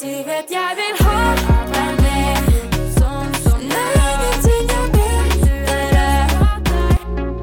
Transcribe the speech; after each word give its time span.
Du 0.00 0.06
vet 0.06 0.48
jeg 0.48 0.76
vil 0.78 1.00
ha. 1.04 1.16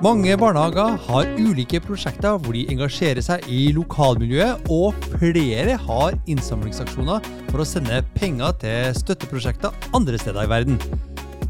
Mange 0.02 0.38
barnehager 0.40 0.96
har 1.04 1.30
ulike 1.38 1.82
prosjekter 1.84 2.40
hvor 2.42 2.56
de 2.58 2.64
engasjerer 2.74 3.22
seg 3.22 3.46
i 3.52 3.68
lokalmiljøet, 3.76 4.72
og 4.74 4.98
flere 5.20 5.76
har 5.84 6.18
innsamlingsaksjoner 6.26 7.30
for 7.52 7.62
å 7.62 7.68
sende 7.68 8.02
penger 8.18 8.58
til 8.64 8.98
støtteprosjekter 9.04 9.94
andre 9.98 10.18
steder 10.22 10.48
i 10.48 10.52
verden. 10.56 10.82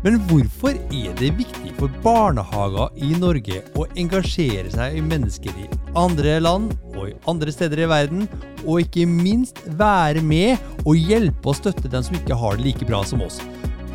Men 0.05 0.19
hvorfor 0.29 0.75
er 0.93 1.15
det 1.17 1.31
viktig 1.39 1.71
for 1.79 1.93
barnehager 2.03 2.93
i 3.01 3.15
Norge 3.17 3.63
å 3.77 3.87
engasjere 3.97 4.69
seg 4.73 4.99
i 4.99 5.01
mennesker 5.01 5.55
i 5.57 5.65
andre 5.97 6.37
land 6.43 6.75
og 6.93 7.07
i 7.09 7.15
andre 7.29 7.53
steder 7.53 7.81
i 7.81 7.89
verden, 7.89 8.27
og 8.63 8.83
ikke 8.85 9.07
minst 9.09 9.63
være 9.79 10.21
med 10.21 10.61
og 10.83 10.99
hjelpe 10.99 11.49
og 11.49 11.57
støtte 11.57 11.89
dem 11.89 12.05
som 12.05 12.17
ikke 12.19 12.37
har 12.37 12.57
det 12.57 12.67
like 12.69 12.89
bra 12.89 13.01
som 13.07 13.25
oss? 13.25 13.41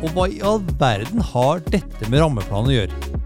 Og 0.03 0.11
hva 0.11 0.27
i 0.27 0.41
all 0.43 0.59
verden 0.81 1.23
har 1.23 1.63
dette 1.71 2.11
med 2.11 2.19
rammeplanen 2.19 2.73
å 2.73 2.77
gjøre? 2.81 3.21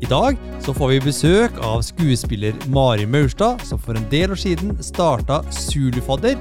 I 0.00 0.08
dag 0.08 0.38
så 0.64 0.72
får 0.74 0.94
vi 0.94 1.00
besøk 1.04 1.58
av 1.62 1.82
skuespiller 1.84 2.56
Mari 2.72 3.04
Maurstad, 3.06 3.60
som 3.68 3.78
for 3.78 3.98
en 3.98 4.06
del 4.10 4.32
år 4.32 4.40
siden 4.40 4.72
starta 4.82 5.42
Zulufadder. 5.52 6.40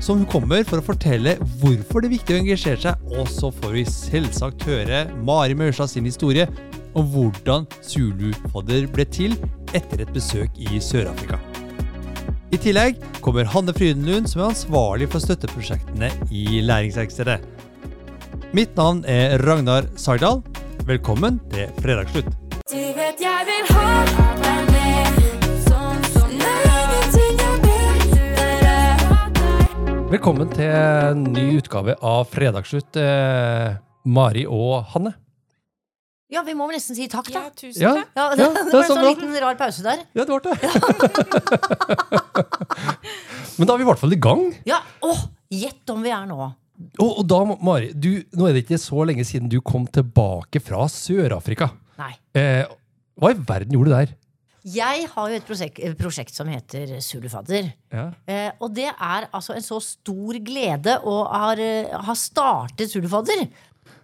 Som 0.00 0.20
hun 0.22 0.28
kommer 0.30 0.62
for 0.66 0.78
å 0.78 0.84
fortelle 0.84 1.34
hvorfor 1.58 2.02
det 2.02 2.08
er 2.08 2.14
viktig 2.14 2.34
å 2.36 2.40
engasjere 2.42 2.80
seg, 2.84 3.08
og 3.18 3.26
så 3.30 3.50
får 3.54 3.74
vi 3.74 3.84
selvsagt 3.90 4.66
høre 4.68 5.02
Mari 5.26 5.56
Maurstad 5.58 5.90
sin 5.90 6.06
historie 6.06 6.46
om 6.98 7.08
hvordan 7.12 7.66
Zulufadder 7.84 8.86
ble 8.94 9.06
til 9.10 9.34
etter 9.74 10.04
et 10.04 10.14
besøk 10.14 10.54
i 10.54 10.78
Sør-Afrika. 10.82 11.40
I 12.54 12.60
tillegg 12.62 13.02
kommer 13.24 13.48
Hanne 13.50 13.74
Frydenlund, 13.76 14.30
som 14.30 14.44
er 14.44 14.52
ansvarlig 14.54 15.10
for 15.12 15.20
støtteprosjektene 15.20 16.12
i 16.30 16.62
Læringsverkstedet. 16.64 17.42
Mitt 18.56 18.78
navn 18.78 19.02
er 19.04 19.36
Ragnar 19.44 19.90
Sagdal. 20.00 20.40
Velkommen 20.88 21.42
til 21.52 21.68
Fredagsslutt. 21.82 22.32
Du 22.70 22.80
vet 22.96 23.20
jeg 23.20 23.50
vil 23.50 23.72
ha 23.74 24.37
Velkommen 30.08 30.48
til 30.54 30.70
en 30.72 31.24
ny 31.34 31.42
utgave 31.58 31.92
av 32.04 32.26
Fredagsslutt, 32.32 32.96
eh, 32.96 33.74
Mari 34.08 34.46
og 34.48 34.84
Hanne. 34.94 35.12
Ja, 36.32 36.40
vi 36.46 36.54
må 36.56 36.64
vel 36.68 36.76
nesten 36.78 36.96
si 36.96 37.08
takk, 37.12 37.28
da. 37.32 37.40
Ja, 37.44 37.50
tusen 37.56 37.82
Ja, 37.82 37.92
takk. 37.98 38.08
Ja, 38.16 38.24
det, 38.32 38.38
Ja, 38.40 38.46
det 38.48 38.54
det 38.64 38.68
er 38.68 38.72
var 38.72 38.80
en 38.80 38.88
så 38.88 38.94
sånn 38.94 39.04
liten 39.04 39.28
rar 39.44 39.56
pause 39.60 39.82
der. 39.84 39.98
Ja, 40.16 40.22
det 40.24 40.32
ble 40.32 40.40
det. 40.48 40.56
Men 43.58 43.64
da 43.68 43.72
er 43.74 43.78
vi 43.80 43.84
i 43.84 43.88
hvert 43.90 44.00
fall 44.00 44.14
i 44.16 44.20
gang. 44.28 44.42
Ja, 44.68 44.78
åh, 45.04 45.20
Gjett 45.52 45.90
om 45.92 46.00
vi 46.04 46.10
er 46.12 46.24
nå. 46.28 46.38
Og, 47.00 47.08
og 47.08 47.24
da, 47.28 47.38
Mari, 47.64 47.88
du, 47.96 48.10
nå 48.36 48.46
er 48.48 48.52
det 48.56 48.62
ikke 48.66 48.78
så 48.80 49.04
lenge 49.08 49.24
siden 49.28 49.48
du 49.52 49.58
kom 49.64 49.86
tilbake 49.92 50.60
fra 50.64 50.86
Sør-Afrika. 50.92 51.66
Nei. 52.00 52.12
Eh, 52.36 52.64
hva 53.18 53.28
i 53.32 53.34
verden 53.48 53.72
gjorde 53.76 53.88
du 53.88 53.94
der? 53.96 54.08
Jeg 54.66 55.06
har 55.12 55.30
jo 55.30 55.38
et 55.38 55.46
prosjekt, 55.46 55.78
prosjekt 56.00 56.34
som 56.34 56.48
heter 56.50 56.96
Sulufadder. 57.04 57.70
Ja. 57.94 58.08
Eh, 58.26 58.50
og 58.58 58.74
det 58.76 58.88
er 58.90 59.28
altså 59.30 59.54
en 59.54 59.64
så 59.64 59.78
stor 59.84 60.40
glede 60.44 60.98
å 61.06 61.20
ha, 61.30 61.52
eh, 61.54 62.10
startet 62.18 62.90
Sulufadder. 62.90 63.46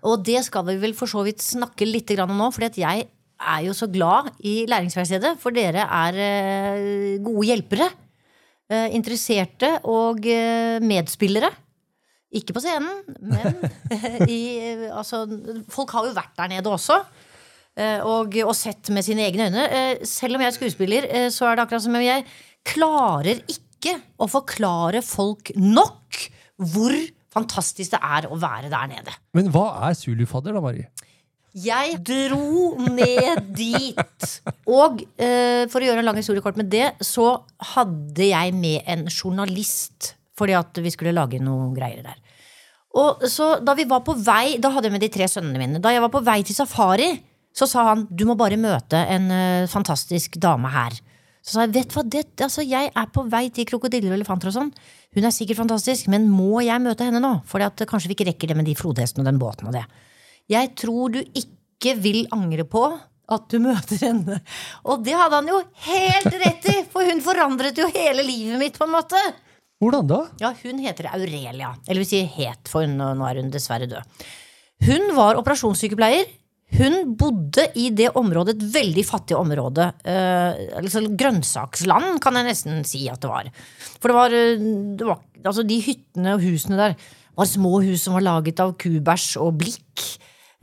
Og 0.05 0.23
det 0.25 0.45
skal 0.47 0.67
vi 0.69 0.79
vel 0.81 0.95
for 0.95 1.11
så 1.11 1.25
vidt 1.27 1.43
snakke 1.43 1.89
litt 1.89 2.13
grann 2.15 2.31
om 2.31 2.39
nå, 2.39 2.53
fordi 2.55 2.85
jeg 2.85 3.09
er 3.45 3.61
jo 3.67 3.75
så 3.77 3.89
glad 3.91 4.31
i 4.47 4.63
Læringsverkstedet, 4.71 5.35
for 5.43 5.55
dere 5.57 5.85
er 5.89 6.23
eh, 6.23 7.19
gode 7.25 7.49
hjelpere. 7.51 7.91
Eh, 8.73 8.95
interesserte 8.97 9.75
og 9.91 10.25
eh, 10.25 10.81
medspillere. 10.81 11.51
Ikke 12.35 12.55
på 12.57 12.63
scenen, 12.65 13.03
men 13.21 13.59
i 14.31 14.41
eh, 14.59 14.87
Altså, 14.95 15.25
folk 15.71 15.93
har 15.95 16.09
jo 16.09 16.17
vært 16.17 16.35
der 16.39 16.55
nede 16.57 16.73
også. 16.73 17.03
Eh, 17.77 18.01
Og, 18.05 18.37
og 18.45 18.55
sett 18.59 18.91
med 18.95 19.05
sine 19.07 19.27
egne 19.27 19.49
øyne. 19.51 19.65
Eh, 19.71 20.05
Selv 20.09 20.37
om 20.37 20.45
jeg 20.45 20.53
er 20.53 20.57
skuespiller, 20.59 21.09
eh, 21.11 21.29
så 21.35 21.49
er 21.51 21.57
det 21.59 21.65
akkurat 21.67 21.85
som 21.87 21.95
om 21.99 22.05
jeg 22.05 22.25
klarer 22.65 23.43
ikke 23.51 23.99
å 24.19 24.29
forklare 24.31 25.03
folk 25.05 25.51
nok 25.61 26.23
hvor 26.73 26.95
fantastisk 27.35 27.91
det 27.97 28.01
er 28.01 28.29
å 28.31 28.37
være 28.39 28.71
der 28.73 28.87
nede. 28.93 29.13
Men 29.35 29.51
hva 29.53 29.67
er 29.89 29.97
Zulufadder, 29.99 30.55
da, 30.55 30.63
Mari? 30.65 30.85
Jeg 31.55 31.99
dro 32.07 32.75
ned 32.95 33.51
dit. 33.59 34.29
Og 34.71 35.03
eh, 35.19 35.67
for 35.71 35.79
å 35.83 35.87
gjøre 35.89 36.01
en 36.03 36.09
lang 36.09 36.19
historie 36.19 36.43
kort 36.43 36.57
med 36.59 36.71
det, 36.73 36.93
så 37.05 37.29
hadde 37.75 38.31
jeg 38.31 38.55
med 38.59 38.87
en 38.91 39.05
journalist. 39.11 40.15
Fordi 40.39 40.57
at 40.59 40.81
vi 40.83 40.91
skulle 40.91 41.13
lage 41.15 41.39
noe 41.43 41.69
greier 41.77 42.03
der. 42.07 42.17
Og 42.99 43.23
så 43.31 43.53
da 43.63 43.75
vi 43.79 43.85
var 43.91 44.03
på 44.07 44.15
vei, 44.19 44.57
da 44.63 44.71
hadde 44.75 44.89
jeg 44.89 44.95
med 44.97 45.03
de 45.05 45.11
tre 45.15 45.27
sønnene 45.31 45.61
mine. 45.61 45.83
Da 45.83 45.91
jeg 45.95 46.03
var 46.03 46.11
på 46.15 46.23
vei 46.27 46.41
til 46.47 46.55
safari, 46.59 47.11
så 47.55 47.69
sa 47.71 47.89
han 47.93 48.07
du 48.11 48.25
må 48.29 48.37
bare 48.39 48.59
møte 48.61 48.99
en 49.15 49.31
uh, 49.31 49.71
fantastisk 49.71 50.39
dame 50.43 50.71
her. 50.75 50.97
Så 51.45 51.55
sa 51.55 51.67
jeg 51.67 51.75
vet 51.75 51.91
du 51.93 51.99
hva, 51.99 52.05
det, 52.09 52.25
altså, 52.43 52.65
jeg 52.65 52.91
er 52.91 53.09
på 53.13 53.27
vei 53.31 53.47
til 53.55 53.69
krokodiller 53.69 54.15
og 54.15 54.19
elefanter 54.19 54.51
og 54.51 54.57
sånn. 54.57 54.71
Hun 55.15 55.29
er 55.29 55.35
sikkert 55.35 55.61
fantastisk, 55.61 56.09
men 56.13 56.27
må 56.33 56.63
jeg 56.65 56.81
møte 56.83 57.07
henne 57.07 57.21
nå? 57.23 57.35
For 57.49 57.63
kanskje 57.85 58.11
vi 58.11 58.17
ikke 58.17 58.31
rekker 58.31 58.51
det 58.51 58.57
med 58.59 58.69
de 58.69 58.77
flodhestene 58.79 59.23
og 59.23 59.29
den 59.29 59.41
båten 59.43 59.69
og 59.69 59.77
det. 59.77 59.85
Jeg 60.51 60.73
tror 60.81 61.13
du 61.13 61.21
ikke 61.23 61.95
vil 62.01 62.25
angre 62.35 62.65
på 62.69 62.87
at 63.35 63.45
du 63.53 63.59
møter 63.67 64.01
henne. 64.09 64.41
Og 64.89 65.05
det 65.05 65.17
hadde 65.21 65.41
han 65.43 65.51
jo 65.53 65.61
helt 65.87 66.31
rett 66.33 66.71
i, 66.73 66.79
for 66.91 67.07
hun 67.09 67.21
forandret 67.25 67.79
jo 67.81 67.91
hele 67.93 68.25
livet 68.25 68.61
mitt, 68.61 68.79
på 68.81 68.89
en 68.89 68.97
måte. 68.97 69.21
Hvordan 69.85 70.09
da? 70.09 70.21
Ja, 70.41 70.55
hun 70.65 70.81
heter 70.81 71.11
Aurelia. 71.13 71.75
Eller 71.85 72.05
vi 72.05 72.09
sier 72.09 72.31
het, 72.39 72.65
for 72.73 72.87
hun, 72.87 72.97
nå 72.97 73.29
er 73.29 73.43
hun 73.43 73.53
dessverre 73.53 73.89
død. 73.91 74.25
Hun 74.89 75.13
var 75.17 75.37
operasjonssykepleier. 75.41 76.25
Hun 76.75 77.15
bodde 77.19 77.69
i 77.79 77.91
det 77.95 78.09
området, 78.19 78.57
et 78.57 78.73
veldig 78.75 79.05
fattig 79.07 79.37
område. 79.39 79.93
Eh, 80.03 80.65
altså 80.81 81.05
grønnsaksland, 81.07 82.19
kan 82.23 82.35
jeg 82.39 82.49
nesten 82.49 82.83
si 82.89 83.05
at 83.11 83.23
det 83.23 83.31
var. 83.31 83.51
For 84.01 84.11
det 84.11 84.17
var, 84.19 84.35
eh, 84.35 84.67
det 84.99 85.07
var 85.07 85.23
Altså, 85.45 85.61
de 85.61 85.77
hyttene 85.77 86.39
og 86.39 86.41
husene 86.41 86.79
der 86.79 86.95
var 87.37 87.45
små 87.45 87.83
hus 87.85 88.01
som 88.07 88.15
var 88.17 88.25
laget 88.25 88.63
av 88.65 88.71
kubæsj 88.81 89.37
og 89.37 89.59
blikk. 89.61 90.05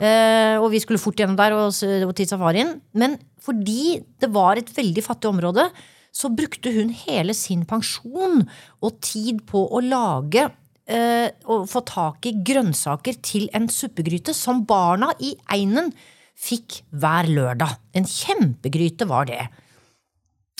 Eh, 0.02 0.58
og 0.58 0.72
vi 0.72 0.80
skulle 0.82 0.98
fort 0.98 1.14
gjennom 1.14 1.36
der 1.38 1.54
og, 1.54 1.70
og 1.70 2.14
til 2.18 2.26
safarien. 2.26 2.80
Men 2.92 3.14
fordi 3.38 4.02
det 4.18 4.32
var 4.34 4.58
et 4.58 4.72
veldig 4.74 5.04
fattig 5.06 5.30
område, 5.30 5.68
så 6.10 6.32
brukte 6.34 6.72
hun 6.74 6.90
hele 7.06 7.30
sin 7.32 7.62
pensjon 7.64 8.42
og 8.82 8.98
tid 9.00 9.46
på 9.46 9.62
å 9.70 9.80
lage 9.86 10.48
eh, 10.92 11.28
å 11.48 11.62
få 11.68 11.82
tak 11.88 12.28
i 12.28 12.34
grønnsaker 12.44 13.18
til 13.24 13.48
en 13.56 13.68
suppegryte 13.72 14.34
som 14.36 14.64
barna 14.68 15.12
i 15.24 15.34
Einen 15.52 15.92
fikk 16.38 16.82
hver 16.90 17.28
lørdag. 17.30 17.78
En 17.96 18.08
kjempegryte 18.08 19.08
var 19.10 19.28
det. 19.30 19.46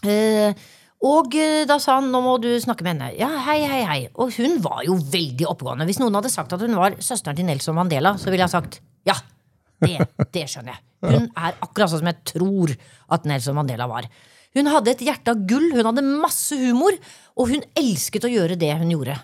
Eh, 0.03 0.55
og 1.03 1.35
eh, 1.35 1.65
da 1.67 1.79
sa 1.83 1.99
han 1.99 2.13
nå 2.13 2.21
må 2.23 2.37
du 2.43 2.51
snakke 2.63 2.87
med 2.87 2.95
henne. 2.95 3.11
Ja, 3.19 3.31
hei, 3.49 3.61
hei, 3.67 3.83
hei. 3.89 4.01
Og 4.15 4.35
hun 4.39 4.61
var 4.63 4.85
jo 4.87 4.97
veldig 4.97 5.49
oppegående. 5.51 5.87
Hvis 5.89 5.99
noen 6.03 6.15
hadde 6.19 6.31
sagt 6.33 6.55
at 6.55 6.63
hun 6.63 6.79
var 6.79 6.99
søsteren 7.03 7.39
til 7.39 7.49
Nelson 7.49 7.77
Mandela, 7.79 8.15
så 8.21 8.31
ville 8.31 8.47
jeg 8.47 8.55
sagt 8.55 8.81
ja. 9.09 9.19
Det, 9.83 9.97
det 10.31 10.47
skjønner 10.47 10.77
jeg. 10.77 10.83
Hun 11.11 11.25
er 11.35 11.57
akkurat 11.65 11.91
sånn 11.91 12.05
som 12.05 12.09
jeg 12.13 12.21
tror 12.31 12.71
at 13.17 13.25
Nelson 13.27 13.57
Mandela 13.59 13.89
var. 13.91 14.07
Hun 14.55 14.69
hadde 14.71 14.93
et 14.93 15.03
hjerte 15.03 15.33
av 15.33 15.41
gull, 15.49 15.73
hun 15.73 15.89
hadde 15.89 16.05
masse 16.07 16.55
humor, 16.61 16.95
og 17.35 17.51
hun 17.51 17.65
elsket 17.81 18.29
å 18.29 18.31
gjøre 18.31 18.55
det 18.61 18.71
hun 18.79 18.93
gjorde. 18.93 19.17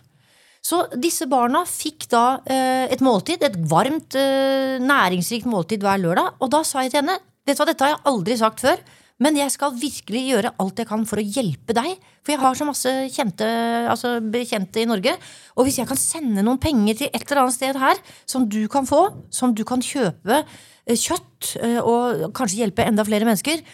Så 0.69 0.83
disse 1.01 1.25
barna 1.31 1.63
fikk 1.69 2.09
da 2.13 2.43
eh, 2.45 2.87
et 2.93 3.03
måltid, 3.05 3.41
et 3.47 3.57
varmt, 3.71 4.17
eh, 4.19 4.77
næringsrikt 4.85 5.49
måltid 5.49 5.85
hver 5.85 6.01
lørdag. 6.03 6.37
Og 6.45 6.51
da 6.53 6.63
sa 6.67 6.85
jeg 6.85 6.95
til 6.95 7.05
henne 7.05 7.19
Vet 7.49 7.57
du 7.57 7.63
hva, 7.63 7.67
dette 7.71 7.87
har 7.87 7.95
jeg 7.95 8.05
aldri 8.11 8.35
sagt 8.37 8.61
før, 8.61 8.81
men 9.25 9.39
jeg 9.39 9.49
skal 9.55 9.77
virkelig 9.81 10.21
gjøre 10.27 10.51
alt 10.61 10.83
jeg 10.83 10.89
kan 10.91 11.07
for 11.09 11.17
å 11.17 11.23
hjelpe 11.25 11.73
deg. 11.73 11.95
For 12.21 12.35
jeg 12.35 12.43
har 12.43 12.59
så 12.59 12.67
masse 12.69 12.93
kjente, 13.15 13.47
altså 13.89 14.11
bekjente 14.21 14.83
i 14.83 14.91
Norge. 14.91 15.15
Og 15.57 15.65
hvis 15.65 15.79
jeg 15.81 15.89
kan 15.89 15.97
sende 15.97 16.45
noen 16.45 16.61
penger 16.61 16.99
til 16.99 17.09
et 17.09 17.25
eller 17.25 17.47
annet 17.47 17.57
sted 17.57 17.81
her, 17.81 18.03
som 18.29 18.45
du 18.53 18.61
kan 18.69 18.85
få, 18.85 19.01
som 19.33 19.57
du 19.57 19.65
kan 19.65 19.81
kjøpe 19.81 20.43
eh, 20.43 20.93
kjøtt, 20.93 21.55
og 21.89 22.29
kanskje 22.37 22.61
hjelpe 22.67 22.85
enda 22.85 23.09
flere 23.09 23.25
mennesker, 23.25 23.65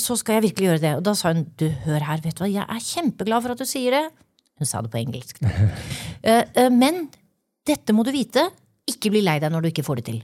så 0.00 0.16
skal 0.16 0.38
jeg 0.38 0.46
virkelig 0.46 0.70
gjøre 0.70 0.84
det. 0.86 0.96
Og 0.96 1.04
da 1.04 1.12
sa 1.18 1.34
hun 1.34 1.44
du, 1.60 1.66
hør 1.84 2.08
her, 2.08 2.24
vet 2.24 2.38
du 2.38 2.46
hva, 2.46 2.52
jeg 2.54 2.64
er 2.64 2.88
kjempeglad 2.88 3.44
for 3.44 3.52
at 3.52 3.60
du 3.60 3.68
sier 3.68 3.98
det. 3.98 4.04
Hun 4.60 4.68
sa 4.68 4.82
det 4.84 4.92
på 4.92 5.02
engelsk. 5.02 5.42
Eh, 6.22 6.44
eh, 6.54 6.68
men 6.70 7.08
dette 7.66 7.90
må 7.90 8.04
du 8.06 8.12
vite. 8.14 8.44
Ikke 8.86 9.10
bli 9.10 9.24
lei 9.26 9.40
deg 9.42 9.50
når 9.50 9.64
du 9.64 9.68
ikke 9.72 9.82
får 9.82 9.98
det 9.98 10.04
til. 10.06 10.20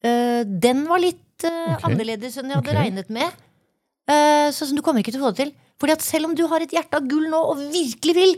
Eh, 0.00 0.40
den 0.48 0.86
var 0.88 1.02
litt 1.02 1.44
eh, 1.44 1.74
Ok. 1.74 1.84
annerledes 1.90 2.38
enn 2.40 2.48
jeg 2.48 2.56
hadde 2.56 2.72
okay. 2.72 2.78
regnet 2.78 3.10
med. 3.12 3.42
Sånn 4.08 4.70
så 4.70 4.76
du 4.76 4.80
kommer 4.84 5.04
ikke 5.04 5.12
til 5.12 5.20
å 5.20 5.26
få 5.26 5.34
det 5.34 5.42
til. 5.42 5.52
Fordi 5.80 5.92
at 5.92 6.04
selv 6.06 6.30
om 6.30 6.34
du 6.38 6.46
har 6.48 6.64
et 6.64 6.72
hjerte 6.72 6.96
av 6.96 7.04
gull 7.10 7.28
nå 7.28 7.40
og 7.50 7.60
virkelig 7.74 8.14
vil, 8.16 8.34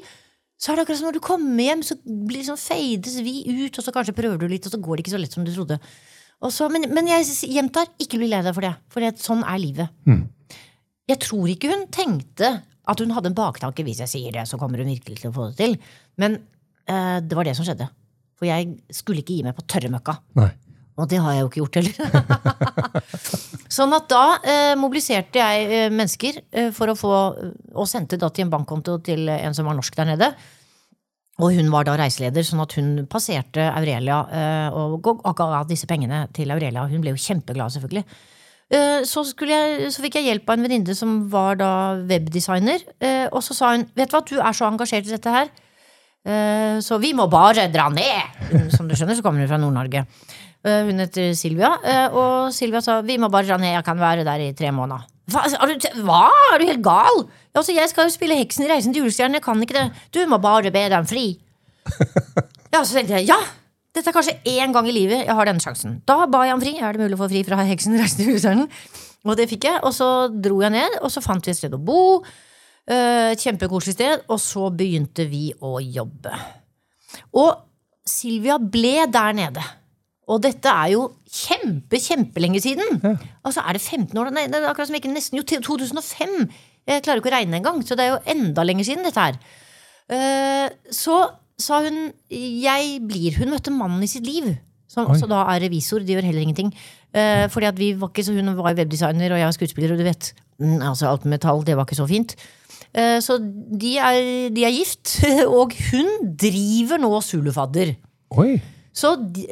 så 0.58 0.72
er 0.72 0.78
det 0.81 0.87
akkurat 0.87 0.99
som 0.99 1.10
når 1.10 1.19
du 1.19 1.22
kommer 1.22 1.62
hjem, 1.69 1.82
så 1.87 1.96
blir 2.02 2.46
sånn 2.46 2.58
fades 2.58 3.19
vi 3.22 3.34
ut, 3.46 3.76
og 3.76 3.84
så 3.84 3.92
kanskje 3.94 4.16
prøver 4.16 4.40
du 4.40 4.49
litt, 4.50 4.66
og 4.66 4.75
så 4.75 4.81
går 4.82 4.96
det 4.96 5.04
ikke 5.04 5.14
så 5.14 5.20
lett 5.20 5.37
som 5.37 5.46
du 5.46 5.52
trodde. 5.52 5.78
Og 6.44 6.52
så, 6.52 6.69
men, 6.72 6.88
men 6.96 7.10
jeg 7.12 7.28
gjentar, 7.54 7.90
ikke 8.02 8.19
bli 8.20 8.31
lei 8.32 8.42
deg 8.44 8.56
for 8.56 8.64
det. 8.64 8.72
For 8.92 9.04
det, 9.04 9.14
sånn 9.22 9.44
er 9.46 9.60
livet. 9.60 9.92
Mm. 10.08 10.25
Jeg 11.06 11.20
tror 11.22 11.52
ikke 11.52 11.70
hun 11.70 11.87
tenkte 11.92 12.50
at 12.86 13.02
hun 13.02 13.14
hadde 13.16 13.32
en 13.32 13.38
baktanke. 13.38 13.84
Hvis 13.86 14.02
jeg 14.04 14.12
sier 14.12 14.36
det, 14.36 14.46
så 14.50 14.58
kommer 14.60 14.82
hun 14.82 14.92
virkelig 14.92 15.22
til 15.22 15.32
å 15.32 15.36
få 15.36 15.50
det 15.50 15.58
til. 15.60 15.76
Men 16.22 16.38
eh, 16.86 17.18
det 17.22 17.38
var 17.38 17.48
det 17.48 17.56
som 17.58 17.66
skjedde. 17.66 17.88
For 18.36 18.48
jeg 18.48 18.76
skulle 18.94 19.24
ikke 19.24 19.38
gi 19.38 19.46
meg 19.46 19.56
på 19.56 19.66
tørremøkka. 19.70 20.16
Nei. 20.38 20.52
Og 20.96 21.08
det 21.10 21.18
har 21.20 21.34
jeg 21.34 21.42
jo 21.42 21.48
ikke 21.50 21.60
gjort 21.60 21.78
heller. 21.78 23.00
sånn 23.76 23.92
at 23.96 24.06
da 24.08 24.24
eh, 24.40 24.74
mobiliserte 24.80 25.42
jeg 25.42 25.66
eh, 25.66 25.88
mennesker 25.92 26.38
eh, 26.40 26.70
for 26.72 26.88
å 26.88 26.96
få 26.96 27.16
Og 27.76 27.88
sendte 27.90 28.16
da 28.20 28.30
til 28.32 28.46
en 28.46 28.52
bankkonto 28.54 28.96
til 29.04 29.28
en 29.28 29.56
som 29.56 29.68
var 29.68 29.76
norsk 29.76 29.98
der 29.98 30.14
nede. 30.14 30.30
Og 31.36 31.52
hun 31.52 31.68
var 31.68 31.84
da 31.84 31.98
reiseleder, 32.00 32.46
sånn 32.48 32.62
at 32.64 32.72
hun 32.78 32.94
passerte 33.12 33.66
Aurelia 33.68 34.22
eh, 34.32 34.78
og 34.78 35.36
ga 35.36 35.60
disse 35.68 35.88
pengene 35.90 36.24
til 36.36 36.54
Aurelia. 36.54 36.86
Hun 36.88 37.04
ble 37.04 37.12
jo 37.12 37.20
kjempeglad, 37.20 37.74
selvfølgelig. 37.74 38.06
Eh, 38.70 39.04
Så, 39.06 39.22
jeg, 39.46 39.90
så 39.94 40.02
fikk 40.02 40.16
jeg 40.18 40.26
hjelp 40.30 40.48
av 40.50 40.56
en 40.58 40.66
venninne 40.66 40.94
som 40.98 41.28
var 41.30 41.54
da 41.60 41.70
webdesigner. 42.08 42.82
eh, 43.00 43.28
Og 43.30 43.42
så 43.46 43.54
sa 43.54 43.72
hun 43.76 43.86
vet 43.94 44.10
du 44.10 44.16
hva, 44.16 44.24
du 44.26 44.36
er 44.40 44.52
så 44.56 44.66
engasjert 44.66 45.06
i 45.06 45.14
dette 45.14 45.30
her, 45.30 45.48
eh, 46.26 46.78
så 46.82 46.98
vi 46.98 47.12
må 47.14 47.28
bare 47.30 47.68
dra 47.70 47.88
ned. 47.88 48.70
Som 48.74 48.88
du 48.88 48.94
skjønner, 48.96 49.14
så 49.14 49.22
kommer 49.22 49.40
hun 49.44 49.48
fra 49.48 49.58
Nord-Norge. 49.62 50.06
Hun 50.66 50.98
heter 50.98 51.30
Silvia, 51.38 51.68
og 52.10 52.48
Silvia 52.50 52.80
sa 52.82 52.96
vi 53.06 53.14
må 53.22 53.28
bare 53.30 53.46
dra 53.46 53.56
ned, 53.56 53.70
jeg 53.76 53.84
kan 53.86 54.00
være 54.00 54.24
der 54.26 54.40
i 54.48 54.52
tre 54.52 54.72
måneder. 54.74 55.04
Hva? 55.30 55.44
Er 55.62 55.70
du, 55.78 55.86
hva? 56.02 56.24
Er 56.54 56.58
du 56.58 56.64
helt 56.66 56.82
gal? 56.82 57.20
Altså, 57.54 57.70
jeg 57.76 57.86
skal 57.92 58.08
jo 58.08 58.14
spille 58.14 58.34
Heksen 58.40 58.64
i 58.66 58.70
Reisen 58.72 58.90
til 58.94 59.04
julestjernen, 59.04 59.38
jeg 59.38 59.44
kan 59.44 59.62
ikke 59.62 59.76
det. 59.78 59.84
Du 60.10 60.18
må 60.26 60.40
bare 60.42 60.72
be 60.74 60.82
dem 60.90 61.06
fri. 61.06 61.38
Ja, 62.74 62.80
så 62.82 62.96
tenkte 62.98 63.14
jeg, 63.20 63.28
ja, 63.30 63.38
dette 63.96 64.10
er 64.12 64.14
kanskje 64.16 64.37
én 64.52 64.72
gang 64.75 64.87
i 64.88 64.93
livet 64.94 65.25
jeg 65.25 65.34
har 65.38 65.48
denne 65.48 65.62
sjansen. 65.64 65.98
Da 66.08 66.26
ba 66.31 66.44
jeg 66.46 66.54
om 66.56 66.60
fri. 66.62 66.75
Er 66.78 66.93
det 66.96 67.02
mulig 67.06 67.16
å 67.19 67.22
få 67.25 67.28
fri 67.32 67.43
fra 67.48 67.58
Heksen 67.66 67.96
reiste 67.98 68.26
julestjernen? 68.26 68.69
Og 69.26 69.38
det 69.40 69.48
fikk 69.50 69.64
jeg. 69.66 69.81
Og 69.82 69.94
så 69.96 70.08
dro 70.31 70.60
jeg 70.62 70.75
ned, 70.76 70.98
og 71.02 71.10
så 71.10 71.22
fant 71.25 71.43
vi 71.48 71.50
et 71.54 71.58
sted 71.58 71.72
å 71.75 71.81
bo. 71.82 72.22
eh, 72.87 73.32
Et 73.32 73.40
kjempekoselig 73.43 73.96
sted. 73.96 74.22
Og 74.28 74.38
så 74.43 74.69
begynte 74.70 75.26
vi 75.31 75.48
å 75.64 75.78
jobbe. 75.82 76.37
Og 77.34 77.56
Silvia 78.06 78.58
ble 78.62 79.06
der 79.10 79.32
nede. 79.34 79.64
Og 80.31 80.40
dette 80.42 80.66
er 80.70 80.92
jo 80.92 81.02
kjempe, 81.31 81.99
kjempelenge 82.02 82.60
siden. 82.62 83.00
Altså 83.46 83.62
er 83.62 83.72
det 83.78 83.82
15 83.82 84.19
år? 84.19 84.31
Nei, 84.34 84.46
det 84.50 84.58
er 84.60 84.69
akkurat 84.70 84.88
som 84.90 84.96
ikke 84.99 85.10
nesten 85.14 85.38
jo 85.38 85.44
2005. 85.46 86.37
Jeg 86.87 87.02
klarer 87.02 87.19
ikke 87.22 87.31
å 87.31 87.34
regne 87.34 87.58
engang, 87.60 87.81
så 87.87 87.94
det 87.99 88.06
er 88.06 88.12
jo 88.14 88.22
enda 88.34 88.62
lenger 88.66 88.87
siden 88.87 89.06
dette 89.06 89.22
her. 89.22 89.38
Eh, 90.10 90.69
så 90.94 91.19
sa 91.58 91.80
hun 91.84 92.12
jeg 92.30 93.00
blir 93.08 93.36
Hun 93.40 93.50
møtte 93.54 93.72
mannen 93.72 94.02
i 94.04 94.10
sitt 94.10 94.26
liv, 94.26 94.50
som 94.88 95.06
Oi. 95.06 95.14
også 95.14 95.28
da 95.30 95.42
er 95.54 95.62
revisor. 95.66 96.04
De 96.04 96.12
gjør 96.14 96.26
heller 96.28 96.44
ingenting. 96.44 96.70
Eh, 97.16 97.46
fordi 97.52 97.66
at 97.70 97.78
vi 97.80 97.92
var 97.96 98.10
ikke 98.12 98.24
så 98.26 98.34
Hun 98.36 98.52
var 98.56 98.74
webdesigner, 98.76 99.32
og 99.32 99.38
jeg 99.40 99.48
var 99.48 99.56
skuespiller, 99.56 99.92
og 99.92 99.98
du 99.98 100.04
vet. 100.04 100.32
mm, 100.60 100.80
Altså 100.82 101.08
alt 101.08 101.24
med 101.24 101.40
tall, 101.40 101.64
det 101.64 101.76
var 101.76 101.84
ikke 101.88 101.96
så 101.98 102.06
fint. 102.08 102.36
Eh, 102.94 103.18
så 103.20 103.38
de 103.40 103.96
er, 103.98 104.48
de 104.54 104.64
er 104.64 104.72
gift, 104.76 105.18
og 105.58 105.72
hun 105.90 106.36
driver 106.36 106.98
nå 107.00 107.20
Zulufadder. 107.20 107.94
Oi. 108.36 108.60
Så 108.96 109.10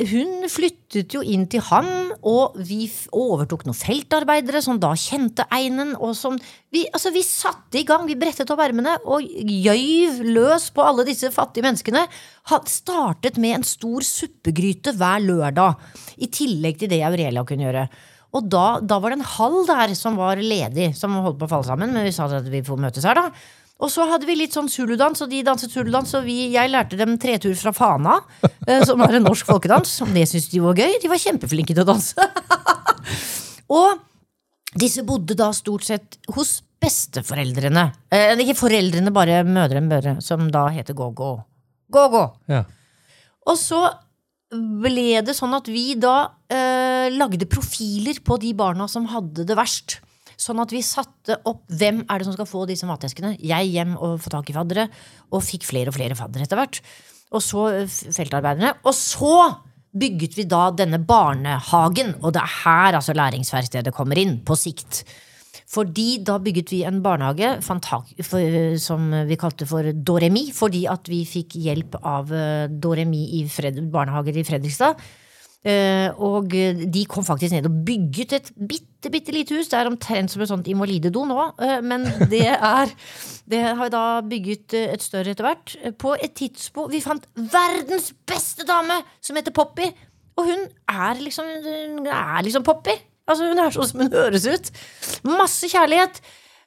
hun 0.08 0.46
flyttet 0.48 1.12
jo 1.12 1.20
inn 1.20 1.44
til 1.52 1.60
han, 1.66 1.88
og 2.24 2.54
vi 2.64 2.86
overtok 3.12 3.66
noen 3.66 3.76
feltarbeidere 3.76 4.62
som 4.64 4.78
da 4.80 4.94
kjente 4.96 5.44
einen. 5.52 5.92
Og 6.00 6.14
som 6.16 6.38
vi, 6.72 6.86
altså 6.88 7.12
vi 7.12 7.20
satte 7.26 7.82
i 7.82 7.84
gang, 7.84 8.06
vi 8.08 8.16
brettet 8.16 8.48
opp 8.54 8.62
ermene 8.64 8.96
og 9.04 9.26
gjøyv 9.26 10.22
løs 10.32 10.70
på 10.72 10.86
alle 10.88 11.04
disse 11.10 11.28
fattige 11.34 11.66
menneskene. 11.66 12.06
Had 12.48 12.72
startet 12.72 13.36
med 13.36 13.58
en 13.58 13.68
stor 13.68 14.06
suppegryte 14.08 14.96
hver 14.96 15.20
lørdag, 15.26 15.76
i 16.24 16.30
tillegg 16.32 16.80
til 16.80 16.92
det 16.94 17.02
Aurelia 17.04 17.44
kunne 17.44 17.68
gjøre. 17.68 17.84
Og 18.34 18.48
da, 18.50 18.64
da 18.82 18.96
var 18.98 19.12
det 19.12 19.20
en 19.20 19.28
hall 19.36 19.60
der 19.68 19.92
som 19.98 20.16
var 20.18 20.40
ledig, 20.40 20.88
som 20.98 21.20
holdt 21.20 21.36
på 21.42 21.46
å 21.46 21.52
falle 21.52 21.68
sammen. 21.68 21.92
Men 21.94 22.08
vi 22.08 22.14
sa 22.16 22.26
at 22.32 22.48
vi 22.50 22.64
får 22.64 22.80
møtes 22.80 23.04
her, 23.06 23.20
da. 23.20 23.28
Og 23.82 23.90
så 23.90 24.04
hadde 24.06 24.28
vi 24.28 24.36
litt 24.38 24.54
sånn 24.54 24.70
zuludans, 24.70 25.24
og 25.24 25.32
de 25.32 25.42
danset 25.46 25.72
zuludans. 25.72 26.12
Og 26.18 26.26
vi, 26.28 26.36
jeg 26.54 26.70
lærte 26.70 26.98
dem 26.98 27.16
tretur 27.20 27.56
fra 27.58 27.72
Fana, 27.74 28.20
eh, 28.44 28.84
som 28.86 29.02
er 29.02 29.18
en 29.18 29.26
norsk 29.26 29.48
folkedans. 29.50 29.96
Og 30.04 30.12
det 30.14 30.28
syntes 30.30 30.50
de 30.52 30.62
var 30.62 30.78
gøy. 30.78 30.98
De 31.02 31.10
var 31.10 31.20
kjempeflinke 31.20 31.74
til 31.74 31.82
å 31.82 31.88
danse. 31.88 32.28
og 33.78 34.78
disse 34.78 35.04
bodde 35.06 35.36
da 35.38 35.50
stort 35.54 35.86
sett 35.86 36.20
hos 36.36 36.60
besteforeldrene. 36.84 37.88
Eh, 38.14 38.32
ikke 38.44 38.56
foreldrene, 38.62 39.12
bare 39.14 39.42
mødre 39.46 39.82
mødre, 39.84 40.16
som 40.24 40.46
da 40.54 40.68
heter 40.74 40.96
Gogo. 40.98 41.36
Gogo! 41.92 42.24
Ja. 42.50 42.64
Og 43.44 43.58
så 43.60 43.82
ble 44.54 45.20
det 45.26 45.34
sånn 45.36 45.54
at 45.56 45.68
vi 45.70 45.94
da 45.98 46.16
eh, 46.52 47.10
lagde 47.14 47.48
profiler 47.50 48.20
på 48.24 48.38
de 48.42 48.52
barna 48.56 48.86
som 48.90 49.08
hadde 49.10 49.46
det 49.48 49.56
verst. 49.58 49.98
Sånn 50.40 50.62
at 50.62 50.72
vi 50.74 50.82
satte 50.84 51.38
opp 51.48 51.64
hvem 51.70 52.02
er 52.04 52.20
det 52.20 52.28
som 52.28 52.36
skal 52.36 52.48
få 52.48 52.64
disse 52.70 52.88
mateskene. 52.88 53.34
Jeg 53.38 53.70
hjem 53.72 53.94
og 53.98 54.18
få 54.24 54.32
tak 54.34 54.50
i 54.50 54.56
faddere, 54.56 54.88
og 55.30 55.44
fikk 55.44 55.66
flere 55.68 55.92
og 55.92 55.98
flere 55.98 56.18
faddere 56.18 56.48
etter 56.48 56.60
hvert. 56.60 56.80
Og 57.34 57.42
så 57.42 57.68
eh, 57.74 58.00
feltarbeiderne. 58.14 58.74
Og 58.84 58.94
så 58.96 59.36
bygget 59.94 60.34
vi 60.38 60.46
da 60.50 60.68
denne 60.74 60.98
barnehagen, 60.98 62.16
og 62.20 62.34
det 62.34 62.42
er 62.42 62.56
her 62.64 62.98
altså 62.98 63.14
læringsverkstedet 63.14 63.94
kommer 63.94 64.18
inn, 64.18 64.40
på 64.42 64.56
sikt. 64.58 65.04
Fordi 65.70 66.18
da 66.26 66.36
bygget 66.42 66.72
vi 66.74 66.82
en 66.86 67.00
barnehage 67.02 67.56
som 67.64 69.04
vi 69.28 69.38
kalte 69.40 69.66
for 69.70 69.86
Doremi, 69.94 70.48
fordi 70.54 70.84
at 70.90 71.08
vi 71.10 71.22
fikk 71.28 71.56
hjelp 71.62 71.98
av 72.02 72.32
eh, 72.34 72.66
Doremi 72.68 73.24
i 73.38 73.44
barnehager 73.92 74.38
i 74.38 74.46
Fredrikstad. 74.46 74.98
Eh, 75.64 76.10
og 76.20 76.52
de 76.52 77.02
kom 77.08 77.24
faktisk 77.24 77.54
ned 77.54 77.64
og 77.70 77.76
bygget 77.86 78.34
et 78.36 78.50
bitte, 78.68 79.08
bitte 79.08 79.32
lite 79.32 79.56
hus. 79.56 79.70
Det 79.72 79.78
er 79.78 79.88
omtrent 79.88 80.32
som 80.32 80.42
et 80.44 80.50
sånt 80.50 80.68
invalidedo 80.68 81.22
nå, 81.28 81.38
eh, 81.64 81.78
men 81.80 82.04
det 82.32 82.46
er 82.52 82.92
Det 83.48 83.60
har 83.60 83.88
da 83.92 84.20
bygget 84.24 84.76
eh, 84.76 84.92
et 84.92 85.02
større 85.02 85.32
etter 85.32 85.44
hvert. 85.48 85.76
På 86.00 86.14
et 86.16 86.32
tidspunkt 86.36 86.92
Vi 86.92 87.00
fant 87.04 87.24
verdens 87.36 88.12
beste 88.28 88.64
dame, 88.68 89.00
som 89.20 89.36
heter 89.36 89.56
Poppy. 89.56 89.88
Og 90.36 90.48
hun 90.50 90.64
er 90.88 91.20
liksom, 91.20 91.48
hun 91.96 92.06
er 92.06 92.42
liksom 92.44 92.64
Poppy. 92.66 92.96
Altså 93.24 93.48
Hun 93.48 93.60
er 93.60 93.72
sånn 93.72 93.88
som 93.88 94.04
hun 94.04 94.12
høres 94.12 94.44
ut. 94.44 94.72
Masse 95.24 95.68
kjærlighet. 95.72 96.20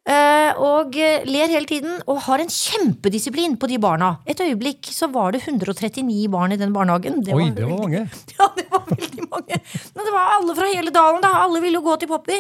Eh, 0.08 0.52
og 0.64 0.96
eh, 0.96 1.26
ler 1.28 1.52
hele 1.52 1.70
tiden 1.70 2.00
og 2.08 2.22
har 2.28 2.44
en 2.44 2.52
kjempedisiplin 2.52 3.58
på 3.60 3.70
de 3.72 3.80
barna. 3.84 4.14
Et 4.28 4.40
øyeblikk 4.44 4.90
så 4.94 5.10
var 5.14 5.36
det 5.36 5.44
139 5.46 6.28
barn 6.34 6.56
i 6.56 6.60
den 6.60 6.74
barnehagen. 6.76 7.22
Det 7.26 7.36
Oi, 7.36 7.50
var 7.50 7.56
det 7.58 7.68
var 7.68 7.84
mange. 7.84 8.04
Ja, 8.38 8.50
det 8.58 8.68
var 8.72 8.88
veldig 8.90 9.28
mange. 9.32 9.62
Men 9.96 10.10
det 10.10 10.16
var 10.16 10.36
alle 10.38 10.58
fra 10.58 10.72
hele 10.72 10.94
dalen. 10.96 11.22
da 11.24 11.34
Alle 11.44 11.64
ville 11.64 11.82
jo 11.82 11.86
gå 11.86 11.98
til 12.02 12.12
Poppy. 12.12 12.40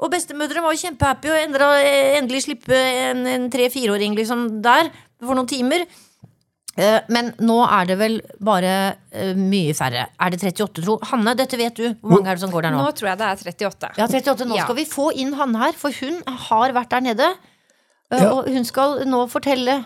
Og 0.00 0.12
bestemødre 0.12 0.62
var 0.64 0.72
jo 0.72 0.80
kjempehappy 0.80 1.28
og 1.28 1.40
endra, 1.42 1.72
endelig 2.16 2.46
slippe 2.46 2.76
en, 2.76 3.26
en 3.28 3.50
tre-fireåring 3.52 4.14
liksom 4.16 4.46
der 4.64 4.88
for 5.20 5.36
noen 5.36 5.50
timer. 5.50 5.84
Eh, 6.78 7.00
Men 7.10 7.32
nå 7.42 7.56
er 7.66 7.84
det 7.90 7.96
vel 7.98 8.20
bare 8.40 8.72
eh, 9.12 9.34
mye 9.34 9.74
færre. 9.74 10.06
Er 10.20 10.30
det 10.30 10.38
38, 10.42 10.82
tro? 10.84 10.98
Hanne, 11.10 11.34
dette 11.36 11.58
vet 11.58 11.74
du. 11.74 11.88
Hvor 12.00 12.14
mange 12.20 12.30
er 12.30 12.38
det 12.38 12.44
som 12.44 12.50
går 12.54 12.62
der 12.68 12.70
nå? 12.76 12.82
Nå 12.86 12.92
tror 12.96 13.08
jeg 13.10 13.18
det 13.18 13.26
er 13.26 13.36
38. 13.36 13.90
Ja, 13.98 14.06
38. 14.06 14.46
Nå 14.48 14.56
Ja. 14.56 14.64
skal 14.68 14.76
vi 14.78 14.84
få 14.88 15.10
inn 15.12 15.32
Hanne 15.34 15.58
her, 15.58 15.72
for 15.72 15.90
hun 16.00 16.22
har 16.26 16.72
vært 16.72 16.90
der 16.94 17.00
nede. 17.00 17.30
Eh, 18.12 18.22
Ja. 18.22 18.30
Og 18.32 18.48
hun 18.48 18.64
skal 18.64 19.04
nå 19.06 19.26
fortelle 19.30 19.84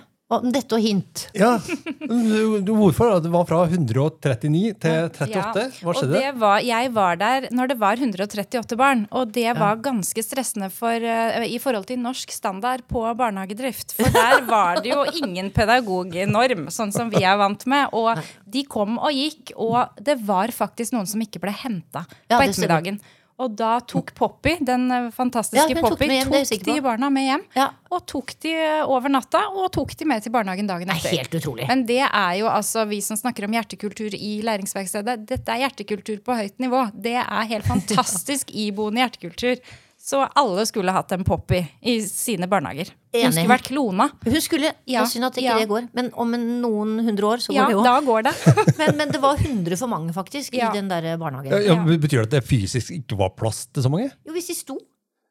dette 0.54 0.75
og 0.75 0.81
hint. 0.81 1.26
Ja. 1.37 1.59
Hvorfor? 1.61 3.21
Det 3.23 3.31
var 3.33 3.45
fra 3.49 3.61
139 3.69 4.73
til 4.81 5.09
38? 5.11 5.31
Ja, 5.31 5.50
Hva 5.52 5.90
og 5.93 5.99
skjedde? 5.99 6.14
det 6.16 6.31
var, 6.40 6.62
jeg 6.64 6.93
var 6.95 7.19
der 7.21 7.49
når 7.54 7.73
det 7.73 7.76
var 7.81 8.00
138 8.00 8.78
barn, 8.81 9.04
og 9.12 9.33
det 9.37 9.52
var 9.59 9.76
ganske 9.85 10.25
stressende 10.25 10.71
for, 10.73 10.97
eh, 10.97 11.45
i 11.47 11.59
forhold 11.62 11.87
til 11.90 12.00
norsk 12.02 12.33
standard 12.33 12.87
på 12.90 13.04
barnehagedrift. 13.19 13.95
For 13.99 14.09
der 14.14 14.47
var 14.49 14.81
det 14.83 14.95
jo 14.95 15.04
ingen 15.21 15.50
pedagognorm, 15.54 16.71
sånn 16.73 16.93
som 16.95 17.12
vi 17.12 17.23
er 17.23 17.37
vant 17.40 17.66
med. 17.71 17.93
Og 17.93 18.19
de 18.49 18.64
kom 18.64 18.97
og 18.99 19.12
gikk, 19.12 19.52
og 19.61 19.93
det 20.00 20.19
var 20.25 20.49
faktisk 20.54 20.97
noen 20.97 21.07
som 21.11 21.21
ikke 21.21 21.43
ble 21.45 21.52
henta 21.52 22.07
på 22.09 22.40
ettermiddagen. 22.40 23.00
Og 23.43 23.55
da 23.59 23.81
tok 23.83 24.12
Poppy, 24.14 24.53
den 24.62 24.87
fantastiske 25.14 25.59
Ja, 25.59 25.81
fantastiske 25.81 25.81
tok 25.81 25.97
Poppy, 25.99 26.09
hjem, 26.14 26.29
tok 26.31 26.67
de 26.69 26.75
barna 26.85 27.09
med 27.11 27.26
hjem. 27.26 27.47
Ja. 27.59 27.67
Og 27.91 28.05
tok 28.11 28.35
de 28.45 28.53
eh, 28.55 28.83
over 28.87 29.11
natta, 29.11 29.41
og 29.50 29.73
tok 29.75 29.97
de 29.99 30.07
med 30.07 30.23
til 30.23 30.35
barnehagen 30.35 30.71
dagen 30.71 30.93
er 30.93 31.00
etter. 31.00 31.17
helt 31.19 31.35
utrolig. 31.41 31.67
Men 31.71 31.83
det 31.88 32.03
er 32.05 32.35
jo 32.38 32.47
altså 32.50 32.85
vi 32.91 33.00
som 33.03 33.19
snakker 33.19 33.49
om 33.49 33.57
hjertekultur 33.57 34.14
i 34.14 34.37
læringsverkstedet. 34.47 35.25
Dette 35.26 35.50
er 35.50 35.64
hjertekultur 35.64 36.23
på 36.23 36.38
høyt 36.38 36.62
nivå. 36.62 36.87
Det 36.95 37.17
er 37.25 37.50
helt 37.50 37.67
fantastisk 37.75 38.55
iboende 38.55 39.03
hjertekultur. 39.03 39.59
Så 40.04 40.18
alle 40.37 40.66
skulle 40.68 40.92
hatt 40.92 41.12
en 41.16 41.23
Poppy 41.25 41.62
i 41.80 41.94
sine 42.04 42.44
barnehager. 42.50 42.90
Hun 43.14 43.32
skulle 43.32 43.49
vært 43.54 43.64
klona. 43.70 44.11
Hun 44.26 44.37
skulle, 44.44 44.75
Ja, 44.84 45.00
det 45.00 45.06
er 45.06 45.12
synd 45.14 45.25
at 45.30 45.38
ikke 45.40 45.49
ja. 45.49 45.54
det 45.62 45.68
går, 45.70 45.87
men 45.96 46.11
om 46.20 46.28
noen 46.37 46.99
hundre 47.06 47.25
år 47.30 47.38
så 47.40 47.54
Ja, 47.56 47.64
går 47.64 47.70
det 47.73 47.76
jo. 47.78 47.84
da 47.87 47.94
går 48.04 48.20
det. 48.26 48.34
Men, 48.82 48.90
men 49.00 49.08
det 49.14 49.20
var 49.23 49.34
100 49.40 49.78
for 49.80 49.88
mange, 49.88 50.12
faktisk, 50.12 50.52
Ja. 50.58 50.68
i 50.68 50.76
den 50.76 50.90
der 50.92 51.16
barnehagen. 51.16 51.49
Ja, 51.56 51.73
ja, 51.73 51.76
betyr 51.96 52.20
det 52.20 52.26
at 52.26 52.34
det 52.37 52.42
fysisk 52.44 52.92
ikke 52.99 53.16
var 53.16 53.32
plass 53.38 53.64
til 53.73 53.80
så 53.87 53.88
mange? 53.88 54.11
Jo, 54.26 54.32
hvis 54.37 54.50
de 54.52 54.56
sto. 54.58 54.76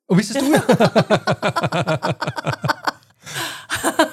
Og 0.09 0.17
hvis 0.17 0.33
de 0.33 0.41
sto, 0.41 0.49
ja! 0.49 0.57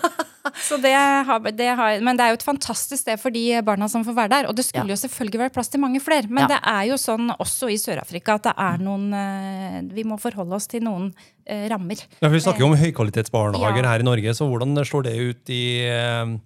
Så 0.71 0.77
det 0.79 0.93
har, 0.95 1.41
det 1.50 1.67
har, 1.77 2.00
men 2.07 2.17
det 2.17 2.23
er 2.25 2.31
jo 2.31 2.39
et 2.39 2.45
fantastisk 2.47 3.03
sted 3.03 3.19
for 3.19 3.35
de 3.35 3.43
barna 3.67 3.89
som 3.91 4.05
får 4.07 4.15
være 4.15 4.31
der. 4.31 4.49
Og 4.49 4.55
det 4.55 4.65
skulle 4.69 4.87
Ja. 4.87 4.95
jo 4.95 5.00
selvfølgelig 5.03 5.41
vært 5.43 5.53
plass 5.57 5.69
til 5.69 5.81
mange 5.83 5.99
flere. 6.00 6.29
Men 6.31 6.45
Ja. 6.47 6.47
det 6.55 6.61
er 6.62 6.85
jo 6.93 6.95
sånn 6.95 7.31
også 7.37 7.71
i 7.73 7.77
Sør-Afrika 7.81 8.35
at 8.39 8.43
det 8.45 8.55
er 8.57 8.79
noen 8.79 9.12
eh, 9.12 9.81
Vi 9.95 10.05
må 10.05 10.19
forholde 10.21 10.55
oss 10.55 10.69
til 10.71 10.83
noen 10.87 11.12
eh, 11.47 11.69
rammer. 11.69 11.99
Ja, 12.23 12.29
for 12.29 12.37
Vi 12.37 12.41
snakker 12.41 12.61
jo 12.61 12.67
om 12.71 12.77
høykvalitetsbarnehager 12.79 13.83
Ja. 13.83 13.89
her 13.91 13.99
i 13.99 14.03
Norge, 14.07 14.31
så 14.39 14.47
hvordan 14.49 14.77
slår 14.87 15.03
det 15.05 15.17
ut 15.19 15.50
i 15.50 15.81
eh, 15.91 16.39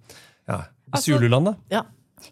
ja, 0.49 0.61
Altså- 0.91 1.13
Zululand, 1.19 1.45
da? 1.45 1.53
Ja. 1.69 1.81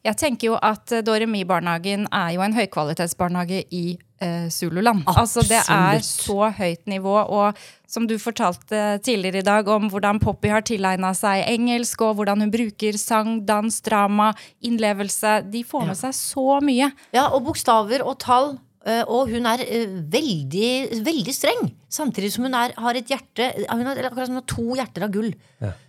Jeg 0.04 0.16
tenker 0.18 0.48
jo 0.48 0.56
at 0.62 0.92
eh, 0.92 1.02
Doremi-barnehagen 1.06 2.08
er 2.12 2.30
jo 2.34 2.42
en 2.42 2.54
høykvalitetsbarnehage 2.56 3.66
i 3.72 3.98
eh, 4.24 4.50
Zululand. 4.50 5.04
Altså 5.08 5.44
Det 5.46 5.60
er 5.70 6.00
så 6.06 6.50
høyt 6.58 6.88
nivå. 6.90 7.14
Og 7.30 7.58
som 7.94 8.08
du 8.10 8.16
fortalte 8.18 8.80
tidligere 9.06 9.44
i 9.44 9.46
dag 9.46 9.68
om 9.70 9.90
hvordan 9.92 10.20
Poppy 10.24 10.50
har 10.50 10.64
tilegna 10.66 11.12
seg 11.14 11.44
engelsk, 11.52 12.02
og 12.02 12.16
hvordan 12.18 12.42
hun 12.42 12.52
bruker 12.54 12.98
sang, 12.98 13.44
dans, 13.46 13.82
drama, 13.86 14.32
innlevelse. 14.66 15.44
De 15.54 15.62
får 15.68 15.86
med 15.92 16.00
seg 16.00 16.16
så 16.18 16.60
mye. 16.66 16.90
Ja, 17.14 17.28
og 17.36 17.44
bokstaver 17.50 18.02
og 18.06 18.18
tall. 18.24 18.56
eh, 18.86 19.04
Og 19.08 19.30
hun 19.32 19.46
er 19.48 19.62
eh, 19.64 19.86
veldig, 20.12 21.04
veldig 21.06 21.34
streng. 21.36 21.70
Samtidig 21.94 22.32
som 22.34 22.44
hun 22.48 22.54
er, 22.58 22.74
har 22.76 22.98
et 22.98 23.08
hjerte 23.08 23.52
Hun 23.70 23.86
har 23.86 23.96
akkurat 24.10 24.28
som 24.28 24.36
hun 24.36 24.42
har 24.42 24.50
to 24.56 24.66
hjerter 24.80 25.06
av 25.06 25.12
gull. 25.14 25.30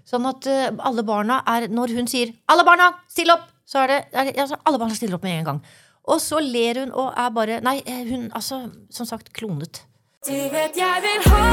Sånn 0.05 0.29
at 0.29 0.47
eh, 0.47 0.69
alle 0.85 1.03
barna 1.03 1.41
er 1.49 1.69
Når 1.73 1.95
hun 1.97 2.07
sier 2.07 2.35
'alle 2.47 2.65
barna, 2.69 2.93
still 3.09 3.31
opp', 3.33 3.49
så 3.67 3.81
er 3.83 3.87
det, 3.89 3.99
er 4.13 4.25
det 4.29 4.37
altså, 4.37 4.59
alle 4.67 4.79
barna 4.79 4.95
stiller 4.95 5.15
opp 5.17 5.23
med 5.25 5.39
en 5.41 5.45
gang. 5.49 5.61
Og 6.05 6.21
så 6.21 6.41
ler 6.45 6.83
hun 6.83 6.93
og 6.93 7.13
er 7.17 7.31
bare 7.33 7.61
Nei, 7.65 7.79
eh, 7.89 8.05
hun 8.11 8.29
altså, 8.37 8.67
som 8.93 9.09
sagt, 9.09 9.33
klonet. 9.37 9.85
Du 10.25 10.33
vet 10.33 10.77
jeg 10.77 11.05
vil 11.05 11.25
ha 11.31 11.47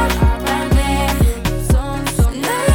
deg 0.48 0.76
med, 0.76 1.24
sånn 1.72 2.12
som 2.18 2.36
er. 2.36 2.72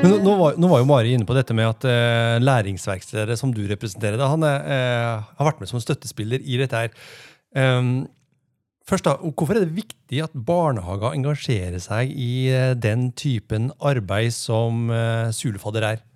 Men 0.00 0.14
nå, 0.24 0.32
var, 0.38 0.56
nå 0.56 0.68
var 0.70 0.80
jo 0.80 0.88
Mari 0.88 1.10
inne 1.12 1.26
på 1.28 1.34
dette 1.36 1.54
med 1.56 1.68
at 1.68 1.84
eh, 1.88 2.38
læringsverkstedet 2.40 3.36
som 3.36 3.52
du 3.52 3.60
representerer, 3.68 4.16
da, 4.16 4.30
han 4.32 4.46
er, 4.48 4.62
eh, 4.64 5.26
har 5.36 5.48
vært 5.50 5.60
med 5.60 5.68
som 5.68 5.82
støttespiller 5.82 6.40
i 6.40 6.56
dette 6.60 6.78
her. 6.78 6.94
Um, 7.52 8.06
først 8.88 9.04
da, 9.04 9.18
Hvorfor 9.20 9.58
er 9.58 9.66
det 9.66 9.76
viktig 9.76 10.22
at 10.24 10.32
barnehager 10.46 11.12
engasjerer 11.18 11.82
seg 11.84 12.14
i 12.14 12.48
eh, 12.48 12.72
den 12.78 13.10
typen 13.18 13.68
arbeid 13.76 14.32
som 14.32 14.88
eh, 14.94 15.34
Sulefadder 15.36 15.90
er? 15.90 16.06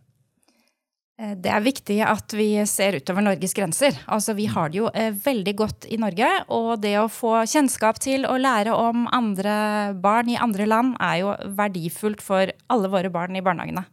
Eh, 1.18 1.34
Det 1.38 1.50
er 1.50 1.62
viktig 1.62 1.98
at 2.02 2.34
vi 2.34 2.48
ser 2.66 2.98
utover 2.98 3.22
Norges 3.22 3.54
grenser. 3.54 3.94
Altså, 4.06 4.34
Vi 4.34 4.46
har 4.46 4.68
det 4.70 4.78
jo 4.78 4.90
eh, 4.94 5.12
veldig 5.12 5.54
godt 5.56 5.86
i 5.86 5.96
Norge, 5.96 6.30
og 6.48 6.80
det 6.82 6.96
å 6.98 7.10
få 7.10 7.44
kjennskap 7.46 8.00
til 8.02 8.26
og 8.26 8.40
lære 8.40 8.74
om 8.74 9.06
andre 9.12 9.94
barn 9.94 10.28
i 10.28 10.36
andre 10.36 10.66
land 10.66 10.96
er 11.00 11.20
jo 11.22 11.36
verdifullt 11.54 12.22
for 12.22 12.50
alle 12.68 12.88
våre 12.90 13.10
barn 13.10 13.36
i 13.36 13.44
barnehagene. 13.44 13.86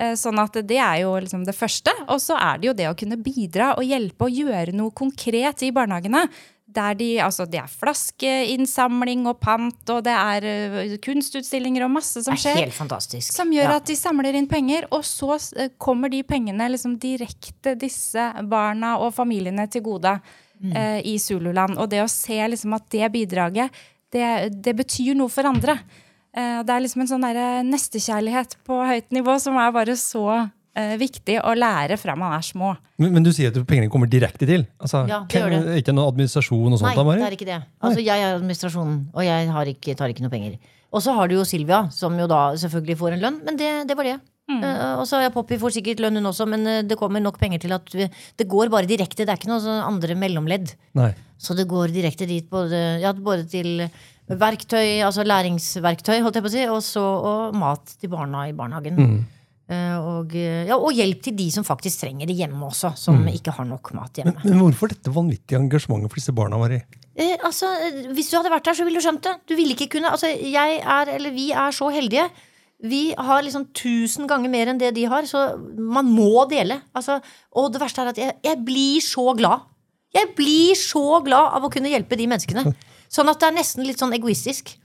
Eh, 0.00 0.14
Sånn 0.16 0.38
at 0.40 0.52
det 0.52 0.78
er 0.78 1.00
jo 1.02 1.16
liksom 1.16 1.46
det 1.46 1.56
første. 1.56 1.92
Og 2.08 2.20
så 2.20 2.36
er 2.36 2.58
det 2.58 2.66
jo 2.68 2.76
det 2.76 2.88
å 2.90 2.96
kunne 2.96 3.16
bidra 3.20 3.74
og 3.78 3.84
hjelpe 3.84 4.28
og 4.28 4.36
gjøre 4.36 4.72
noe 4.76 4.92
konkret 4.92 5.62
i 5.62 5.72
barnehagene. 5.72 6.28
Der 6.72 6.94
de, 6.94 7.08
altså 7.18 7.46
det 7.50 7.58
er 7.58 7.66
flaskeinnsamling 7.66 9.24
og 9.26 9.40
pant, 9.42 9.90
og 9.90 10.04
det 10.06 10.12
er 10.14 10.44
eh, 10.46 10.92
kunstutstillinger 11.02 11.84
og 11.86 11.90
masse 11.96 12.22
som 12.22 12.34
Det 12.36 12.42
skjer. 12.44 12.56
er 12.56 12.64
helt 12.66 12.76
fantastisk. 12.76 13.32
Som 13.34 13.50
gjør 13.50 13.64
Ja. 13.72 13.76
at 13.80 13.86
de 13.86 13.96
samler 13.96 14.34
inn 14.38 14.46
penger, 14.46 14.86
og 14.92 15.02
så 15.02 15.34
eh, 15.58 15.68
kommer 15.78 16.08
de 16.10 16.22
pengene 16.22 16.68
liksom 16.70 16.98
direkte 16.98 17.74
disse 17.78 18.28
barna 18.48 18.96
og 18.98 19.12
familiene 19.14 19.66
til 19.70 19.82
gode 19.82 20.20
eh, 20.74 21.00
i 21.04 21.16
Zululand. 21.18 21.78
Og 21.78 21.88
det 21.90 22.02
å 22.04 22.08
se 22.08 22.38
liksom 22.48 22.74
at 22.76 22.88
det 22.90 23.10
bidraget, 23.12 23.70
det, 24.12 24.52
det 24.62 24.76
betyr 24.76 25.14
noe 25.16 25.28
for 25.28 25.42
andre. 25.50 25.78
Eh, 26.34 26.62
det 26.62 26.70
er 26.70 26.80
liksom 26.86 27.02
en 27.02 27.08
sånn 27.10 27.26
nestekjærlighet 27.70 28.56
på 28.66 28.78
høyt 28.86 29.10
nivå 29.10 29.38
som 29.40 29.56
er 29.58 29.72
bare 29.74 29.96
så 29.98 30.50
eh, 30.78 30.96
viktig 31.00 31.38
å 31.42 31.54
lære 31.58 31.96
fra 32.00 32.16
man 32.18 32.34
er 32.36 32.44
små. 32.46 32.72
Men, 33.00 33.14
men 33.16 33.26
du 33.26 33.32
sier 33.34 33.52
at 33.52 33.60
pengene 33.68 33.90
kommer 33.92 34.10
direkte 34.10 34.48
til? 34.48 34.66
Altså, 34.80 35.04
Ja, 35.10 35.22
det 35.28 35.40
gjør 35.42 35.54
det. 35.56 35.78
Ikke 35.82 35.94
noe 35.96 36.10
administrasjon 36.12 36.74
og 36.74 36.78
sånt? 36.80 36.90
Nei, 36.90 36.96
da, 36.98 37.06
Mari? 37.06 37.22
det 37.22 37.28
er 37.30 37.38
ikke 37.38 37.50
det. 37.50 37.60
Altså, 37.80 38.04
jeg 38.04 38.26
er 38.26 38.36
administrasjonen, 38.38 38.98
og 39.14 39.24
jeg 39.26 39.54
har 39.56 39.72
ikke, 39.74 39.96
tar 39.98 40.12
ikke 40.12 40.26
noe 40.26 40.34
penger. 40.34 40.58
Og 40.90 41.02
så 41.04 41.14
har 41.14 41.30
du 41.30 41.36
jo 41.36 41.46
Silvia, 41.46 41.84
som 41.94 42.16
jo 42.18 42.26
da 42.30 42.42
selvfølgelig 42.58 42.98
får 42.98 43.16
en 43.16 43.24
lønn, 43.24 43.40
men 43.46 43.58
det, 43.60 43.70
det 43.86 43.96
var 43.98 44.08
det. 44.10 44.18
Eh, 44.50 44.94
og 44.98 45.04
så 45.06 45.20
har 45.22 45.30
Poppy 45.30 45.54
får 45.62 45.76
sikkert 45.76 46.00
lønn 46.02 46.18
hun 46.18 46.26
også, 46.26 46.46
men 46.50 46.66
eh, 46.66 46.80
det 46.82 46.96
kommer 46.98 47.22
nok 47.22 47.36
penger 47.38 47.62
til 47.62 47.74
at 47.76 47.92
vi, 47.94 48.08
det 48.40 48.46
går 48.50 48.70
bare 48.72 48.88
direkte. 48.90 49.22
Det 49.22 49.30
er 49.30 49.38
ikke 49.38 49.50
noe 49.52 49.62
sånn 49.62 49.84
andre 49.86 50.16
mellomledd. 50.18 50.72
Nei. 50.98 51.12
Så 51.40 51.54
det 51.54 51.68
går 51.70 51.94
direkte 51.94 52.26
dit, 52.28 52.48
både, 52.50 52.80
ja, 53.00 53.12
både 53.14 53.46
til 53.48 53.84
verktøy, 54.30 55.00
altså 55.06 55.24
læringsverktøy, 55.26 56.20
holdt 56.22 56.38
jeg 56.38 56.44
på 56.44 56.50
å 56.50 56.54
si, 56.54 56.64
og 56.70 56.80
så 56.86 57.02
og 57.04 57.56
mat 57.58 57.94
til 58.00 58.10
barna 58.12 58.44
i 58.50 58.54
barnehagen. 58.56 58.98
Eh, 58.98 59.39
og, 59.70 60.34
eh, 60.34 60.66
ja, 60.66 60.74
og 60.74 60.96
hjelp 60.96 61.22
til 61.22 61.36
de 61.38 61.46
som 61.54 61.66
faktisk 61.66 62.02
trenger 62.02 62.26
det 62.26 62.34
hjemme 62.40 62.58
også, 62.66 62.90
som 62.98 63.20
ikke 63.30 63.54
har 63.54 63.68
nok 63.68 63.92
mat 63.94 64.18
hjemme. 64.18 64.34
Men, 64.42 64.56
men 64.56 64.64
hvorfor 64.64 64.90
dette 64.90 65.12
vanvittige 65.14 65.60
engasjementet 65.60 66.10
for 66.10 66.18
disse 66.18 66.34
barna, 66.34 66.58
Mari? 66.58 66.80
Eh, 67.14 67.36
altså, 67.46 67.70
eh, 67.86 68.08
Hvis 68.16 68.30
du 68.32 68.38
hadde 68.38 68.52
vært 68.52 68.66
der, 68.66 68.78
så 68.78 68.86
ville 68.86 68.98
du 68.98 69.04
skjønt 69.04 69.26
det. 69.26 69.34
Du 69.46 69.54
ville 69.58 69.76
ikke 69.76 69.90
kunne, 69.96 70.10
altså, 70.10 70.30
jeg 70.30 70.80
er, 70.80 71.12
eller 71.14 71.34
Vi 71.36 71.50
er 71.52 71.76
så 71.76 71.90
heldige. 71.94 72.26
Vi 72.80 73.02
har 73.12 73.42
liksom 73.44 73.68
tusen 73.76 74.26
ganger 74.26 74.50
mer 74.50 74.72
enn 74.72 74.80
det 74.80 74.94
de 74.96 75.04
har, 75.04 75.26
så 75.28 75.50
man 75.76 76.08
må 76.08 76.46
dele. 76.48 76.80
Altså, 76.96 77.18
og 77.52 77.72
det 77.74 77.82
verste 77.82 78.02
er 78.02 78.12
at 78.14 78.20
jeg, 78.20 78.36
jeg 78.42 78.64
blir 78.64 79.04
så 79.04 79.26
glad. 79.36 79.68
Jeg 80.16 80.32
blir 80.34 80.74
så 80.78 81.20
glad 81.22 81.54
av 81.58 81.66
å 81.66 81.70
kunne 81.70 81.92
hjelpe 81.92 82.18
de 82.18 82.26
menneskene. 82.30 82.72
Sånn 83.14 83.28
at 83.30 83.42
det 83.42 83.50
er 83.50 83.58
nesten 83.58 83.86
litt 83.86 83.98
sånn 83.98 84.14
egoistisk. 84.14 84.76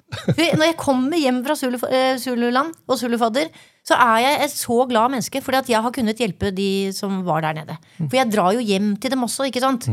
Når 0.59 0.65
jeg 0.67 0.77
kommer 0.79 1.17
hjem 1.19 1.39
fra 1.45 1.55
Zulu, 1.57 1.79
eh, 1.89 2.17
Zululand 2.21 2.75
og 2.87 2.99
Zulufadder, 2.99 3.49
så 3.85 3.97
er 3.97 4.19
jeg 4.23 4.43
et 4.45 4.53
så 4.53 4.77
glad 4.89 5.13
menneske 5.13 5.41
fordi 5.43 5.59
at 5.61 5.71
jeg 5.73 5.81
har 5.85 5.93
kunnet 5.93 6.21
hjelpe 6.21 6.51
de 6.55 6.69
som 6.95 7.23
var 7.25 7.45
der 7.45 7.57
nede. 7.59 7.77
For 7.99 8.17
jeg 8.17 8.31
drar 8.33 8.53
jo 8.55 8.63
hjem 8.65 8.95
til 9.01 9.13
dem 9.13 9.25
også, 9.25 9.47
ikke 9.49 9.63
sant? 9.63 9.89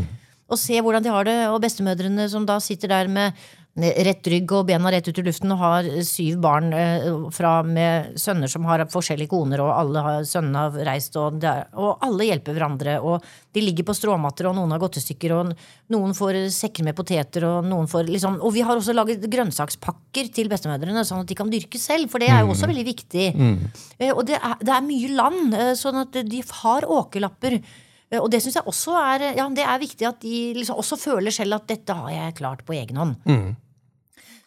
Og 0.53 0.61
ser 0.61 0.85
hvordan 0.85 1.05
de 1.05 1.13
har 1.13 1.25
det. 1.25 1.37
Og 1.49 1.61
bestemødrene 1.65 2.29
som 2.29 2.45
da 2.49 2.59
sitter 2.61 2.93
der 2.93 3.09
med 3.09 3.33
rett 3.75 4.27
rygg 4.29 4.53
og 4.53 4.67
bena 4.69 4.91
rett 4.93 5.07
ut 5.09 5.17
i 5.17 5.23
luften 5.25 5.53
og 5.55 5.61
har 5.63 5.87
syv 6.05 6.43
barn 6.45 6.73
eh, 6.77 7.07
fra 7.33 7.63
med 7.65 8.19
sønner 8.21 8.51
som 8.53 8.67
har 8.69 8.83
forskjellige 8.93 9.31
koner, 9.31 9.63
og 9.65 9.71
alle 9.73 10.03
har, 10.05 10.27
sønnene 10.29 10.65
har 10.67 10.77
reist, 10.91 11.17
og, 11.17 11.39
det 11.41 11.49
er, 11.49 11.71
og 11.81 12.03
alle 12.05 12.27
hjelper 12.29 12.53
hverandre. 12.59 12.99
Og 13.01 13.25
de 13.57 13.63
ligger 13.65 13.87
på 13.89 13.95
stråmatter, 13.97 14.51
og 14.51 14.59
noen 14.59 14.75
har 14.75 14.83
godtestykker, 14.83 15.33
og 15.39 15.55
noen 15.95 16.13
får 16.17 16.43
sekker 16.53 16.85
med 16.85 16.99
poteter, 16.99 17.47
og 17.49 17.65
noen 17.69 17.89
får 17.89 18.11
liksom 18.13 18.37
Og 18.43 18.53
vi 18.53 18.61
har 18.67 18.77
også 18.77 18.93
laget 18.93 19.25
grønnsakspakker 19.33 20.29
til 20.37 20.53
bestemødrene, 20.53 21.05
sånn 21.09 21.25
at 21.25 21.33
de 21.33 21.39
kan 21.39 21.49
dyrke 21.53 21.81
selv, 21.81 22.11
for 22.13 22.21
det 22.21 22.29
er 22.29 22.43
jo 22.45 22.53
også 22.53 22.69
veldig 22.69 22.85
viktig. 22.93 23.31
Eh, 23.99 24.13
Og 24.13 24.27
det 24.29 24.37
er, 24.37 24.59
det 24.61 24.77
er 24.77 24.85
mye 24.85 25.15
land, 25.17 25.55
eh, 25.57 25.73
sånn 25.81 26.03
at 26.05 26.13
de 26.29 26.43
har 26.61 26.85
åkerlapper. 26.85 27.57
Eh, 28.13 28.21
Og 28.21 28.31
det 28.31 28.43
syns 28.45 28.55
jeg 28.61 28.69
også 28.69 28.95
er 29.01 29.27
Ja, 29.39 29.49
det 29.49 29.65
er 29.65 29.79
viktig 29.83 30.07
at 30.09 30.21
de 30.21 30.53
liksom 30.59 30.77
også 30.79 30.99
føler 31.01 31.33
selv 31.35 31.55
at 31.59 31.67
dette 31.73 31.95
har 31.97 32.11
jeg 32.13 32.35
klart 32.39 32.65
på 32.69 32.75
egen 32.77 32.97
hånd. 33.01 33.17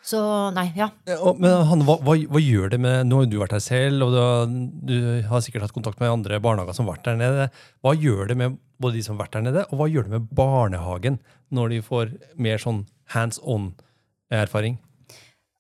Så 0.05 0.19
nei, 0.53 0.67
ja. 0.77 0.91
Og- 1.17 1.39
Men 1.41 1.65
Hanne, 1.65 1.84
hva, 1.84 1.95
hva, 1.98 2.13
hva 2.29 2.39
gjør 2.39 2.69
det 2.69 2.79
med 2.79 3.07
Nå 3.10 3.24
har 3.24 3.25
du 3.25 3.39
vært 3.39 3.55
her 3.57 3.63
selv, 3.65 4.03
og 4.05 4.12
du 4.13 4.19
har, 4.22 4.45
du 4.86 5.24
har 5.27 5.41
sikkert 5.41 5.62
hatt 5.65 5.74
kontakt 5.74 6.00
med 6.00 6.12
andre 6.12 6.38
barnehager 6.39 6.75
som 6.77 6.86
har 6.86 6.93
vært 6.98 7.07
der 7.10 7.17
nede. 7.17 7.48
Hva 7.84 7.95
gjør 7.98 8.27
det 8.29 8.38
med 8.38 8.57
både 8.79 8.93
de 8.93 9.01
som 9.01 9.17
har 9.17 9.25
vært 9.25 9.31
der 9.39 9.41
nede, 9.48 9.65
og 9.72 9.79
hva 9.79 9.88
gjør 9.89 10.03
det 10.03 10.12
med 10.12 10.29
barnehagen 10.29 11.17
når 11.51 11.69
de 11.74 11.81
får 11.81 12.13
mer 12.38 12.57
sånn 12.62 12.86
hands 13.15 13.39
on-erfaring? 13.41 14.77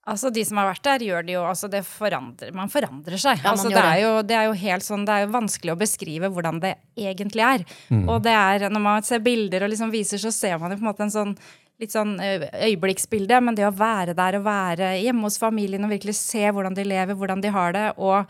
Altså 0.05 0.29
De 0.29 0.43
som 0.45 0.59
har 0.61 0.67
vært 0.69 0.83
der, 0.85 1.03
gjør 1.07 1.25
det 1.25 1.33
jo 1.33 1.43
altså 1.49 1.67
det 1.71 1.81
forandrer, 1.87 2.53
Man 2.53 2.69
forandrer 2.69 3.17
seg. 3.17 3.39
Ja, 3.41 3.49
man 3.49 3.55
altså, 3.55 3.71
det, 3.73 3.81
er 3.81 3.99
jo, 4.03 4.11
det 4.21 4.35
er 4.37 4.45
jo 4.45 4.55
helt 4.61 4.85
sånn 4.85 5.05
Det 5.07 5.13
er 5.15 5.25
jo 5.25 5.31
vanskelig 5.33 5.73
å 5.73 5.79
beskrive 5.81 6.29
hvordan 6.29 6.59
det 6.61 6.75
egentlig 6.95 7.41
er. 7.41 7.63
Og 8.05 8.21
det 8.21 8.35
er 8.37 8.67
når 8.69 8.83
man 8.85 9.03
ser 9.07 9.23
bilder 9.25 9.65
og 9.65 9.71
liksom 9.73 9.89
viser, 9.93 10.21
så 10.21 10.31
ser 10.31 10.59
man 10.61 10.71
jo 10.71 10.77
på 10.77 10.85
en 10.85 10.91
måte 10.91 11.07
en 11.07 11.15
sånn 11.15 11.35
litt 11.81 11.91
sånn 11.91 12.13
øyeblikksbilde. 12.21 13.39
Men 13.43 13.57
det 13.57 13.65
å 13.67 13.73
være 13.75 14.13
der 14.17 14.37
og 14.39 14.45
være 14.45 14.91
hjemme 15.01 15.25
hos 15.27 15.39
familien 15.41 15.83
og 15.87 15.91
virkelig 15.91 16.15
se 16.21 16.45
hvordan 16.47 16.77
de 16.77 16.85
lever, 16.87 17.17
hvordan 17.17 17.41
de 17.43 17.51
har 17.55 17.73
det, 17.75 17.87
og 17.97 18.29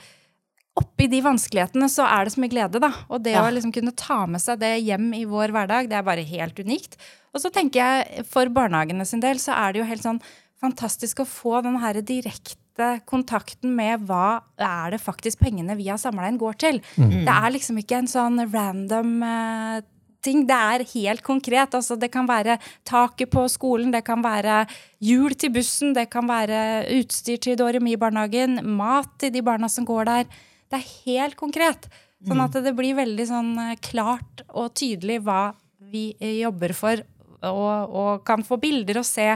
oppi 0.75 1.07
de 1.07 1.21
vanskelighetene 1.23 1.87
så 1.91 2.03
er 2.07 2.25
det 2.27 2.33
så 2.33 2.41
mye 2.43 2.51
glede, 2.51 2.81
da. 2.83 2.89
Og 3.07 3.21
det 3.23 3.35
Ja. 3.35 3.43
å 3.45 3.51
liksom 3.53 3.71
kunne 3.71 3.95
ta 3.95 4.25
med 4.25 4.41
seg 4.41 4.59
det 4.59 4.73
hjem 4.83 5.13
i 5.15 5.23
vår 5.23 5.53
hverdag, 5.55 5.87
det 5.87 5.95
er 5.95 6.03
bare 6.03 6.25
helt 6.25 6.57
unikt. 6.59 6.97
Og 7.33 7.39
så 7.41 7.51
tenker 7.51 7.79
jeg 7.79 8.25
for 8.25 8.47
barnehagene 8.47 9.05
sin 9.07 9.19
del 9.23 9.37
så 9.37 9.53
er 9.55 9.71
det 9.73 9.79
jo 9.79 9.87
helt 9.87 10.03
sånn 10.03 10.21
fantastisk 10.61 11.23
å 11.23 11.27
få 11.29 11.59
den 11.65 11.79
her 11.81 11.99
direkte 12.05 12.91
kontakten 13.07 13.71
med 13.75 14.03
hva 14.07 14.41
er 14.59 14.95
det 14.95 14.99
faktisk 15.03 15.39
pengene 15.43 15.77
vi 15.79 15.87
har 15.87 15.99
samla 16.01 16.27
inn, 16.27 16.39
går 16.39 16.57
til. 16.59 16.79
Det 16.97 17.35
er 17.35 17.53
liksom 17.55 17.79
ikke 17.79 18.01
en 18.01 18.09
sånn 18.11 18.41
random 18.51 19.13
uh, 19.23 19.77
ting. 20.25 20.43
Det 20.49 20.57
er 20.57 20.85
helt 20.91 21.23
konkret. 21.25 21.75
Altså, 21.77 21.97
det 21.99 22.11
kan 22.13 22.27
være 22.27 22.57
taket 22.87 23.31
på 23.33 23.45
skolen, 23.51 23.93
det 23.95 24.03
kan 24.07 24.23
være 24.25 24.63
hjul 25.03 25.37
til 25.39 25.53
bussen, 25.55 25.93
det 25.95 26.09
kan 26.13 26.27
være 26.29 26.85
utstyr 26.97 27.39
til 27.41 27.59
Doremi-barnehagen, 27.61 28.59
mat 28.75 29.13
til 29.21 29.33
de 29.35 29.43
barna 29.45 29.71
som 29.71 29.87
går 29.87 30.09
der. 30.11 30.29
Det 30.71 30.81
er 30.81 30.93
helt 31.05 31.39
konkret. 31.39 31.89
Sånn 32.25 32.41
at 32.41 32.55
det 32.65 32.73
blir 32.73 32.97
veldig 32.97 33.25
sånn 33.29 33.51
eh, 33.61 33.75
klart 33.85 34.41
og 34.49 34.71
tydelig 34.77 35.19
hva 35.27 35.53
vi 35.91 36.07
eh, 36.17 36.39
jobber 36.41 36.73
for, 36.73 37.03
og, 37.45 37.93
og 37.93 38.23
kan 38.25 38.41
få 38.45 38.57
bilder 38.57 39.03
og 39.03 39.05
se 39.05 39.27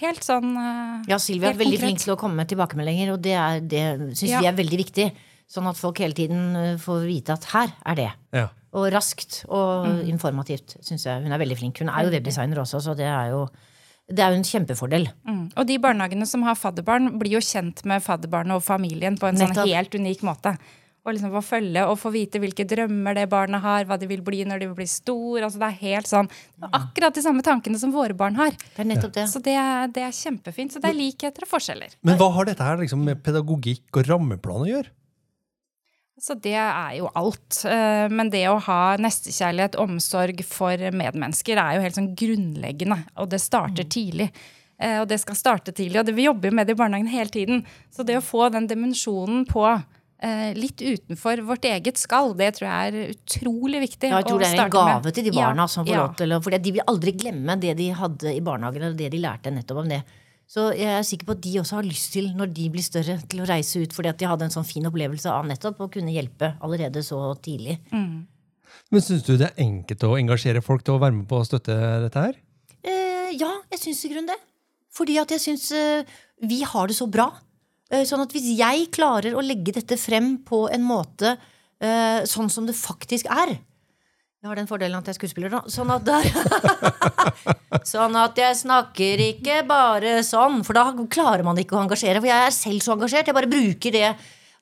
helt 0.00 0.22
sånn 0.24 0.54
eh, 0.56 1.04
Ja, 1.10 1.16
Sylvia 1.18 1.50
er 1.50 1.54
veldig 1.58 1.78
konkret. 1.78 1.80
flink 1.88 1.98
til 2.04 2.14
å 2.14 2.18
komme 2.20 2.36
med 2.36 2.48
tilbakemeldinger, 2.48 3.12
og 3.14 3.22
det, 3.22 3.32
er- 3.34 3.60
det 3.60 3.84
syns 4.16 4.30
Ja. 4.30 4.40
vi 4.40 4.46
er 4.46 4.52
veldig 4.52 4.78
viktig. 4.78 5.12
Sånn 5.50 5.66
at 5.68 5.76
folk 5.76 5.98
hele 5.98 6.14
tiden 6.14 6.56
eh, 6.56 6.76
får 6.80 7.06
vite 7.06 7.32
at 7.34 7.44
her 7.52 7.72
er 7.86 7.94
det. 7.94 8.10
Ja. 8.32 8.48
Og 8.72 8.90
raskt 8.92 9.44
og 9.48 9.86
Mm. 9.86 10.08
informativt, 10.18 10.76
syns 10.82 11.04
jeg. 11.04 11.22
Hun 11.22 11.32
er 11.32 11.38
veldig 11.38 11.58
flink. 11.58 11.78
Hun 11.78 11.88
er 11.88 12.04
jo 12.04 12.10
webdesigner 12.10 12.56
også, 12.58 12.80
så 12.82 12.96
det 12.96 13.06
er 13.06 13.30
jo 13.30 13.48
Det 14.06 14.18
er 14.20 14.32
jo 14.32 14.36
en 14.36 14.42
kjempefordel. 14.44 15.06
Mm. 15.26 15.52
Og 15.56 15.66
de 15.66 15.78
barnehagene 15.78 16.26
som 16.26 16.42
har 16.42 16.54
fadderbarn, 16.54 17.18
blir 17.18 17.30
jo 17.30 17.38
kjent 17.40 17.86
med 17.86 18.02
fadderbarnet 18.02 18.52
og 18.52 18.62
familien 18.62 19.16
på 19.16 19.26
en 19.28 19.36
sånn 19.36 19.54
helt 19.66 19.90
unik 19.94 20.20
måte. 20.20 20.58
Og 21.04 21.12
liksom 21.12 21.34
få 21.36 21.42
følge 21.44 21.82
og 21.84 21.98
få 22.00 22.08
vite 22.14 22.40
hvilke 22.40 22.64
drømmer 22.64 23.12
det 23.18 23.26
barnet 23.28 23.60
har, 23.60 23.84
hva 23.84 23.98
de 24.00 24.06
vil 24.08 24.22
bli 24.24 24.38
når 24.48 24.62
de 24.62 24.68
vil 24.70 24.78
bli 24.78 24.86
stor. 24.88 25.42
Altså 25.44 25.60
det 25.60 25.66
er 25.68 25.80
helt 25.82 26.08
sånn 26.08 26.30
Akkurat 26.72 27.12
de 27.14 27.20
samme 27.26 27.44
tankene 27.44 27.76
som 27.78 27.92
våre 27.92 28.16
barn 28.16 28.38
har. 28.40 28.56
Det 28.56 28.80
er 28.80 28.88
nettopp 28.88 29.12
det. 29.12 29.26
Så 29.28 29.42
det 29.44 29.52
er, 29.60 29.88
det 29.92 30.00
er 30.06 30.14
kjempefint. 30.16 30.72
Så 30.72 30.80
det 30.80 30.88
er 30.88 30.96
likheter 30.96 31.44
og 31.44 31.50
forskjeller. 31.52 31.92
Men 32.08 32.16
hva 32.16 32.30
har 32.32 32.48
dette 32.48 32.64
her 32.64 32.80
liksom 32.80 33.04
med 33.04 33.20
pedagogikk 33.26 34.00
og 34.00 34.08
rammeplan 34.08 34.64
å 34.64 34.70
gjøre? 34.70 34.94
Så 36.24 36.36
det 36.40 36.54
er 36.56 36.92
jo 36.96 37.08
alt. 37.18 37.58
Eh, 37.68 38.08
Men 38.08 38.30
det 38.32 38.44
å 38.48 38.58
ha 38.62 38.96
nestekjærlighet, 38.96 39.76
omsorg 39.82 40.40
for 40.46 40.78
medmennesker, 40.94 41.58
er 41.58 41.76
jo 41.76 41.82
helt 41.84 41.98
sånn 41.98 42.12
grunnleggende. 42.16 43.00
Og 43.20 43.28
det 43.32 43.42
starter 43.42 43.84
tidlig. 43.84 44.30
Eh, 44.78 45.00
Og 45.02 45.08
det 45.10 45.18
skal 45.20 45.36
starte 45.36 45.74
tidlig. 45.74 46.00
Og 46.00 46.06
det, 46.06 46.14
vi 46.16 46.28
jobber 46.30 46.48
jo 46.48 46.54
med 46.56 46.66
det 46.70 46.76
i 46.78 46.80
barnehagen 46.80 47.10
hele 47.12 47.28
tiden. 47.34 47.64
Så 47.92 48.06
det 48.06 48.16
å 48.16 48.24
få 48.24 48.48
den 48.54 48.70
dimensjonen 48.70 49.44
på 49.50 49.66
litt 50.56 50.80
utenfor 50.80 51.42
vårt 51.44 51.64
eget 51.68 51.98
skall, 52.00 52.32
det 52.38 52.52
tror 52.56 52.68
jeg 52.70 52.92
er 52.92 53.14
utrolig 53.14 53.80
viktig. 53.82 54.08
Ja, 54.08 54.20
jeg 54.22 54.28
tror 54.30 54.38
å 54.38 54.42
det 54.44 54.50
er 54.52 54.60
en 54.64 54.70
gave 54.72 55.00
med. 55.04 55.14
til 55.14 55.24
de 55.26 55.32
barna 55.36 55.62
Ja, 55.64 55.66
som 55.68 55.84
får 55.84 55.94
ja. 55.94 56.02
lov 56.06 56.14
til 56.16 56.36
For 56.46 56.58
de 56.64 56.72
vil 56.72 56.84
aldri 56.86 57.12
glemme 57.12 57.56
det 57.60 57.74
de 57.76 57.88
hadde 57.92 58.32
i 58.34 58.40
barnehagen, 58.40 58.82
eller 58.86 58.96
det 58.96 59.10
de 59.12 59.20
lærte 59.20 59.52
nettopp 59.52 59.82
om 59.82 59.88
det. 59.90 60.02
Så 60.46 60.68
jeg 60.76 60.92
er 60.92 61.02
sikker 61.02 61.26
på 61.26 61.32
at 61.36 61.42
de 61.44 61.54
også 61.60 61.76
har 61.78 61.86
lyst 61.88 62.12
til, 62.12 62.30
når 62.36 62.50
de 62.54 62.68
blir 62.70 62.84
større, 62.84 63.18
til 63.28 63.40
å 63.40 63.48
reise 63.48 63.80
ut 63.80 63.92
fordi 63.96 64.10
at 64.12 64.18
de 64.20 64.26
hadde 64.28 64.44
en 64.44 64.52
sånn 64.54 64.66
fin 64.68 64.84
opplevelse 64.86 65.28
av 65.32 65.46
nettopp 65.48 65.80
å 65.80 65.90
kunne 65.92 66.12
hjelpe 66.12 66.54
allerede 66.60 67.02
så 67.02 67.20
tidlig. 67.42 67.78
Men 67.90 69.00
Syns 69.02 69.24
du 69.24 69.36
det 69.40 69.48
er 69.50 69.62
enkelt 69.64 70.04
å 70.04 70.16
engasjere 70.20 70.60
folk 70.64 70.84
til 70.84 70.96
å 70.96 71.00
være 71.02 71.16
med 71.16 71.28
på 71.30 71.40
å 71.40 71.46
støtte 71.48 71.74
dette 72.04 72.26
her? 72.28 72.36
Eh, 72.84 73.32
ja, 73.40 73.50
jeg 73.72 73.80
syns 73.86 74.04
i 74.04 74.12
grunnen 74.12 74.30
det. 74.34 74.38
Fordi 74.94 75.16
at 75.18 75.32
jeg 75.34 75.42
syns 75.42 75.70
eh, 75.74 76.04
vi 76.44 76.60
har 76.62 76.86
det 76.92 76.96
så 77.00 77.08
bra. 77.10 77.30
Eh, 77.94 78.02
sånn 78.08 78.24
at 78.24 78.32
hvis 78.34 78.48
jeg 78.58 78.88
klarer 78.94 79.36
å 79.36 79.44
legge 79.44 79.74
dette 79.76 79.98
frem 80.00 80.36
på 80.46 80.64
en 80.72 80.84
måte 80.86 81.34
eh, 81.34 82.24
sånn 82.28 82.50
som 82.50 82.66
det 82.66 82.74
faktisk 82.78 83.28
er 83.30 83.54
Jeg 83.54 84.48
har 84.50 84.58
den 84.58 84.68
fordelen 84.68 84.98
at 84.98 85.06
jeg 85.08 85.14
er 85.14 85.20
skuespiller, 85.20 85.52
da. 85.52 85.60
Sånn 85.72 85.92
at, 85.94 86.04
der, 86.04 86.26
sånn 87.94 88.16
at 88.20 88.40
jeg 88.40 88.58
snakker 88.60 89.22
ikke 89.30 89.62
bare 89.68 90.18
sånn, 90.26 90.58
for 90.66 90.76
da 90.76 90.90
klarer 91.08 91.46
man 91.46 91.60
ikke 91.60 91.78
å 91.78 91.84
engasjere. 91.84 92.20
For 92.20 92.28
jeg 92.28 92.48
er 92.50 92.56
selv 92.56 92.84
så 92.84 92.92
engasjert. 92.96 93.30
Jeg 93.30 93.38
bare 93.38 93.48
bruker 93.48 93.94
det. 93.94 94.10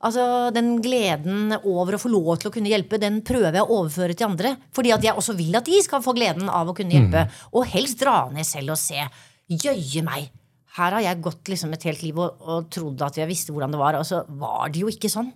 Altså, 0.06 0.26
Den 0.54 0.76
gleden 0.82 1.56
over 1.58 1.96
å 1.96 2.02
få 2.02 2.12
lov 2.14 2.36
til 2.38 2.52
å 2.52 2.54
kunne 2.54 2.70
hjelpe, 2.70 3.00
den 3.02 3.24
prøver 3.26 3.58
jeg 3.58 3.66
å 3.66 3.80
overføre 3.80 4.14
til 4.14 4.28
andre. 4.28 4.54
Fordi 4.74 4.94
at 4.94 5.08
jeg 5.08 5.18
også 5.18 5.34
vil 5.40 5.58
at 5.58 5.66
de 5.66 5.82
skal 5.82 6.04
få 6.04 6.14
gleden 6.14 6.46
av 6.46 6.70
å 6.70 6.76
kunne 6.78 6.94
hjelpe. 6.94 7.26
Og 7.50 7.66
helst 7.74 7.98
dra 8.02 8.28
ned 8.30 8.46
selv 8.46 8.76
og 8.76 8.80
se. 8.82 9.02
Jøye 9.50 10.06
meg! 10.06 10.30
Her 10.78 10.96
har 10.96 11.04
jeg 11.04 11.22
gått 11.24 11.50
liksom 11.52 11.72
et 11.76 11.86
helt 11.88 12.02
liv 12.04 12.18
og, 12.22 12.44
og 12.48 12.68
trodd 12.72 13.02
at 13.04 13.18
jeg 13.20 13.28
visste 13.28 13.52
hvordan 13.52 13.74
det 13.74 13.80
var, 13.80 13.98
og 13.98 14.06
så 14.08 14.22
var 14.40 14.72
det 14.72 14.84
jo 14.84 14.92
ikke 14.92 15.10
sånn. 15.12 15.32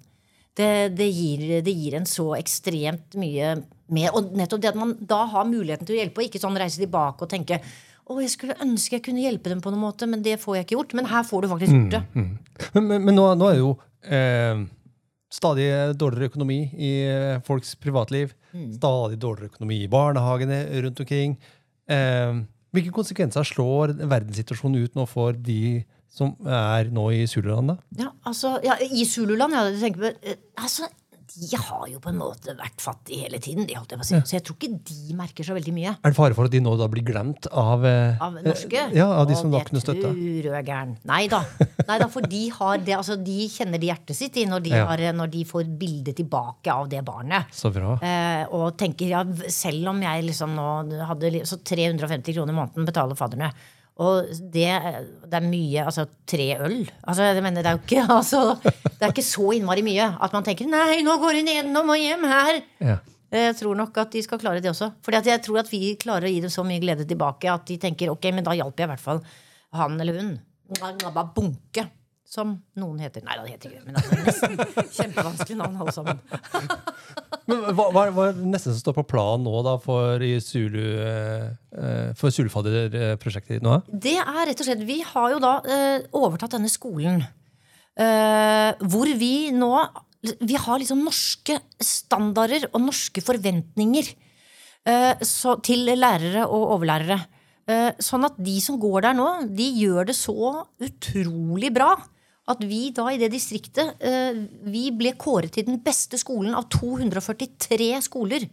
Det, 0.57 0.69
det, 0.97 1.11
gir, 1.13 1.43
det 1.61 1.75
gir 1.77 1.99
en 1.99 2.07
så 2.09 2.31
ekstremt 2.39 3.19
mye 3.21 3.51
mer. 3.93 4.15
Og 4.17 4.31
nettopp 4.37 4.63
det 4.65 4.71
at 4.73 4.79
man 4.81 4.95
da 5.05 5.27
har 5.35 5.49
muligheten 5.49 5.85
til 5.85 5.99
å 5.99 6.01
hjelpe, 6.01 6.23
og 6.23 6.31
ikke 6.31 6.41
sånn 6.41 6.57
reise 6.57 6.81
tilbake 6.81 7.27
og 7.27 7.33
tenke 7.33 7.61
å, 8.07 8.17
jeg 8.23 8.33
skulle 8.33 8.57
ønske 8.63 8.97
jeg 8.97 9.05
kunne 9.05 9.25
hjelpe 9.25 9.51
dem 9.51 9.61
på 9.61 9.73
noen 9.73 9.83
måte, 9.83 10.09
men 10.09 10.23
det 10.25 10.39
får 10.41 10.61
jeg 10.61 10.67
ikke 10.67 10.77
gjort. 10.79 10.97
Men 10.97 11.11
her 11.11 11.27
får 11.27 11.45
du 11.45 11.51
faktisk 11.53 11.77
gjort 11.77 11.95
det. 11.99 12.03
Men, 12.17 12.89
men, 12.89 13.05
men 13.09 13.19
nå, 13.19 13.29
nå 13.37 13.51
er 13.51 13.57
det 13.59 13.63
jo 13.65 13.73
eh, 14.17 14.65
stadig 15.37 15.69
dårligere 15.99 16.31
økonomi 16.31 16.61
i 16.73 16.93
eh, 17.11 17.39
folks 17.47 17.75
privatliv. 17.83 18.33
Stadig 18.55 19.19
dårligere 19.21 19.53
økonomi 19.53 19.83
i 19.83 19.91
barnehagene 19.93 20.61
rundt 20.87 21.03
omkring. 21.03 21.35
Eh, 21.91 22.39
hvilke 22.75 22.95
konsekvenser 22.95 23.47
slår 23.47 23.95
verdenssituasjonen 24.01 24.87
ut 24.87 24.99
nå 24.99 25.07
for 25.11 25.37
de 25.37 25.85
som 26.17 26.33
er 26.49 26.91
nå 26.95 27.09
i 27.13 27.25
Zululand? 27.29 27.77
Ja, 27.99 28.11
altså, 28.27 28.57
ja, 28.65 28.79
I 28.81 29.05
Zululand, 29.09 29.55
ja, 29.57 29.67
du 29.69 29.79
tenker 29.81 30.07
på, 30.07 30.13
eh, 30.23 30.39
altså, 30.57 30.89
de 31.37 31.57
har 31.61 31.87
jo 31.93 31.99
på 32.01 32.09
en 32.09 32.17
måte 32.19 32.55
vært 32.57 32.81
fattige 32.81 33.27
hele 33.27 33.39
tiden. 33.43 33.67
De, 33.69 33.75
holdt 33.77 33.91
jeg 33.93 34.01
på 34.01 34.05
å 34.05 34.09
si. 34.09 34.21
Så 34.25 34.37
jeg 34.39 34.45
tror 34.47 34.57
ikke 34.57 34.79
de 34.89 35.17
merker 35.19 35.45
så 35.45 35.55
veldig 35.57 35.75
mye. 35.77 35.93
Er 36.01 36.13
det 36.15 36.17
fare 36.17 36.35
for 36.39 36.49
at 36.49 36.55
de 36.55 36.61
nå 36.65 36.73
da 36.81 36.87
blir 36.89 37.05
glemt 37.05 37.47
av, 37.53 37.85
eh, 37.85 38.17
Av 38.25 38.33
norske? 38.41 38.73
eh, 38.87 38.95
Ja, 38.97 39.07
av 39.21 39.27
de 39.29 39.37
som 39.37 39.51
da 39.53 39.61
kunne 39.67 39.83
støtte? 39.85 40.01
tror 40.09 40.43
du 40.43 40.51
er 40.51 40.63
gæren. 40.65 40.97
Nei 41.05 41.27
da. 41.29 41.43
Nei 41.87 41.99
da, 42.01 42.09
for 42.09 42.23
de, 42.23 42.49
har 42.57 42.79
det, 42.79 42.97
altså, 42.97 43.17
de 43.23 43.49
kjenner 43.53 43.79
det 43.79 43.91
hjertet 43.93 44.17
sitt 44.17 44.37
i 44.37 44.47
når 44.49 44.63
de, 44.65 44.71
Ja. 44.71 44.87
har, 44.87 44.99
når 45.13 45.31
de 45.31 45.45
får 45.45 45.65
bildet 45.79 46.17
tilbake 46.17 46.73
av 46.73 46.89
det 46.89 47.05
barnet. 47.05 47.47
Så 47.53 47.71
bra. 47.73 47.99
Eh, 48.03 48.47
og 48.51 48.77
tenker, 48.79 49.07
ja, 49.09 49.25
selv 49.49 49.89
om 49.93 50.01
jeg 50.03 50.25
liksom 50.25 50.55
nå 50.57 51.07
hadde 51.07 51.45
Så 51.47 51.59
350 51.63 52.33
kroner 52.35 52.53
i 52.53 52.57
måneden 52.57 52.87
betaler 52.87 53.15
fadderne. 53.15 53.53
Og 53.97 54.29
det, 54.53 54.69
det 55.25 55.39
er 55.39 55.45
mye 55.47 55.85
Altså 55.89 56.05
tre 56.29 56.51
øl. 56.61 56.83
Altså, 57.01 57.31
jeg 57.31 57.43
mener, 57.45 57.65
det 57.65 57.71
er 57.71 57.79
jo 57.79 57.85
ikke 57.85 58.03
altså, 58.19 58.43
Det 58.61 59.01
er 59.01 59.15
ikke 59.15 59.25
så 59.25 59.51
innmari 59.57 59.85
mye 59.87 60.11
at 60.21 60.37
man 60.37 60.45
tenker 60.45 60.69
nei, 60.69 61.01
nå 61.07 61.17
går 61.23 61.41
hun 61.41 61.53
gjennom 61.53 61.95
og 61.95 62.01
hjem 62.01 62.27
her. 62.29 62.61
Ja. 62.85 62.99
Jeg 63.37 63.57
tror 63.59 63.75
nok 63.77 63.97
at 63.99 64.13
de 64.15 64.23
skal 64.23 64.41
klare 64.41 64.61
det 64.63 64.71
også. 64.71 64.93
Fordi 65.05 65.33
jeg 65.33 65.43
tror 65.45 65.61
at 65.65 65.71
vi 65.73 65.97
klarer 66.01 66.29
å 66.29 66.33
gi 66.33 66.43
dem 66.45 66.53
så 66.53 66.65
mye 66.67 66.83
glede 66.83 67.09
tilbake 67.09 67.51
at 67.51 67.65
de 67.69 67.79
tenker 67.83 68.13
ok, 68.13 68.31
men 68.37 68.47
da 68.47 68.55
hjalp 68.57 68.79
jeg 68.79 68.89
i 68.89 68.93
hvert 68.93 69.03
fall 69.03 69.23
han 69.77 69.99
eller 70.01 70.21
hun. 70.21 70.35
Bare 70.81 71.25
Bunke, 71.35 71.87
som 72.27 72.57
noen 72.79 72.99
heter. 73.05 73.23
Nei, 73.27 73.37
det 73.39 73.55
heter 73.55 73.71
ikke 73.71 73.79
det. 73.79 73.87
Men 73.87 73.97
det 73.97 74.03
er 74.03 74.25
nesten 74.27 74.91
kjempevanskelig 74.97 75.59
navn, 75.61 75.77
alle 75.83 75.95
sammen. 75.95 76.21
Men 77.47 77.63
hva, 77.79 77.87
hva, 77.95 78.07
er 78.27 78.35
det 78.35 78.49
neste 78.51 78.73
som 78.73 78.81
står 78.81 78.97
på 78.97 79.05
planen 79.13 79.47
nå 79.47 79.61
da 79.63 79.77
for, 79.83 80.23
Zulu, 80.43 80.83
eh, 80.99 81.45
eh, 81.79 82.09
for 82.19 82.35
Zulufadder-prosjektet 82.35 83.57
ditt 83.57 83.67
nå? 83.67 83.79
Det 83.87 84.17
er 84.19 84.41
rett 84.51 84.63
og 84.63 84.67
slett 84.67 84.83
Vi 84.89 84.99
har 85.07 85.37
jo 85.37 85.39
da 85.43 85.53
eh, 85.63 86.09
overtatt 86.19 86.57
denne 86.57 86.73
skolen. 86.73 87.23
eh, 87.95 88.73
hvor 88.83 89.13
vi 89.23 89.53
nå 89.55 89.71
Vi 90.43 90.59
har 90.59 90.83
liksom 90.83 91.05
norske 91.07 91.61
standarder 91.79 92.67
og 92.73 92.83
norske 92.83 93.23
forventninger 93.23 94.11
eh, 94.11 95.15
så, 95.23 95.55
til 95.63 95.87
lærere 95.95 96.49
og 96.49 96.75
overlærere. 96.77 97.23
Sånn 97.99 98.23
at 98.23 98.37
de 98.39 98.61
som 98.63 98.77
går 98.79 99.09
der 99.09 99.15
nå, 99.19 99.25
de 99.59 99.65
gjør 99.81 100.07
det 100.07 100.15
så 100.15 100.53
utrolig 100.87 101.73
bra. 101.75 101.97
At 102.47 102.63
vi 102.63 102.93
da 102.95 103.09
i 103.11 103.19
det 103.19 103.33
distriktet 103.33 104.03
eh, 104.07 104.37
Vi 104.71 104.85
ble 104.95 105.17
kåret 105.19 105.57
til 105.57 105.67
den 105.67 105.81
beste 105.83 106.19
skolen 106.21 106.55
av 106.55 106.69
243 106.71 107.89
skoler. 108.07 108.47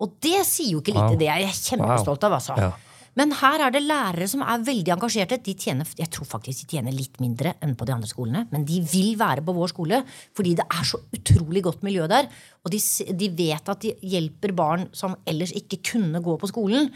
Og 0.00 0.14
det 0.22 0.44
sier 0.48 0.76
jo 0.76 0.84
ikke 0.84 0.94
lite. 0.94 1.10
Wow. 1.12 1.18
Det 1.20 1.28
er 1.28 1.42
jeg 1.44 1.58
kjempestolt 1.58 2.24
av, 2.28 2.38
altså. 2.38 2.56
Ja. 2.60 2.70
Men 3.18 3.34
her 3.34 3.64
er 3.66 3.72
det 3.74 3.82
lærere 3.82 4.26
som 4.30 4.42
er 4.46 4.62
veldig 4.64 4.94
engasjerte. 4.94 5.40
De 5.42 5.54
tjener, 5.58 5.88
jeg 5.98 6.08
tror 6.14 6.28
faktisk 6.30 6.62
de 6.62 6.76
tjener 6.76 6.94
litt 6.94 7.18
mindre 7.22 7.56
enn 7.64 7.74
på 7.76 7.88
de 7.88 7.94
andre 7.96 8.08
skolene, 8.08 8.44
men 8.52 8.64
de 8.68 8.78
vil 8.86 9.16
være 9.20 9.42
på 9.44 9.54
vår 9.56 9.72
skole 9.72 10.02
fordi 10.36 10.54
det 10.60 10.66
er 10.70 10.86
så 10.86 11.02
utrolig 11.18 11.64
godt 11.66 11.82
miljø 11.86 12.06
der. 12.10 12.30
Og 12.64 12.72
de, 12.72 12.80
de 13.18 13.30
vet 13.36 13.72
at 13.74 13.82
de 13.82 13.96
hjelper 14.14 14.54
barn 14.56 14.86
som 14.96 15.18
ellers 15.28 15.52
ikke 15.58 15.82
kunne 15.90 16.22
gå 16.24 16.38
på 16.40 16.52
skolen. 16.52 16.88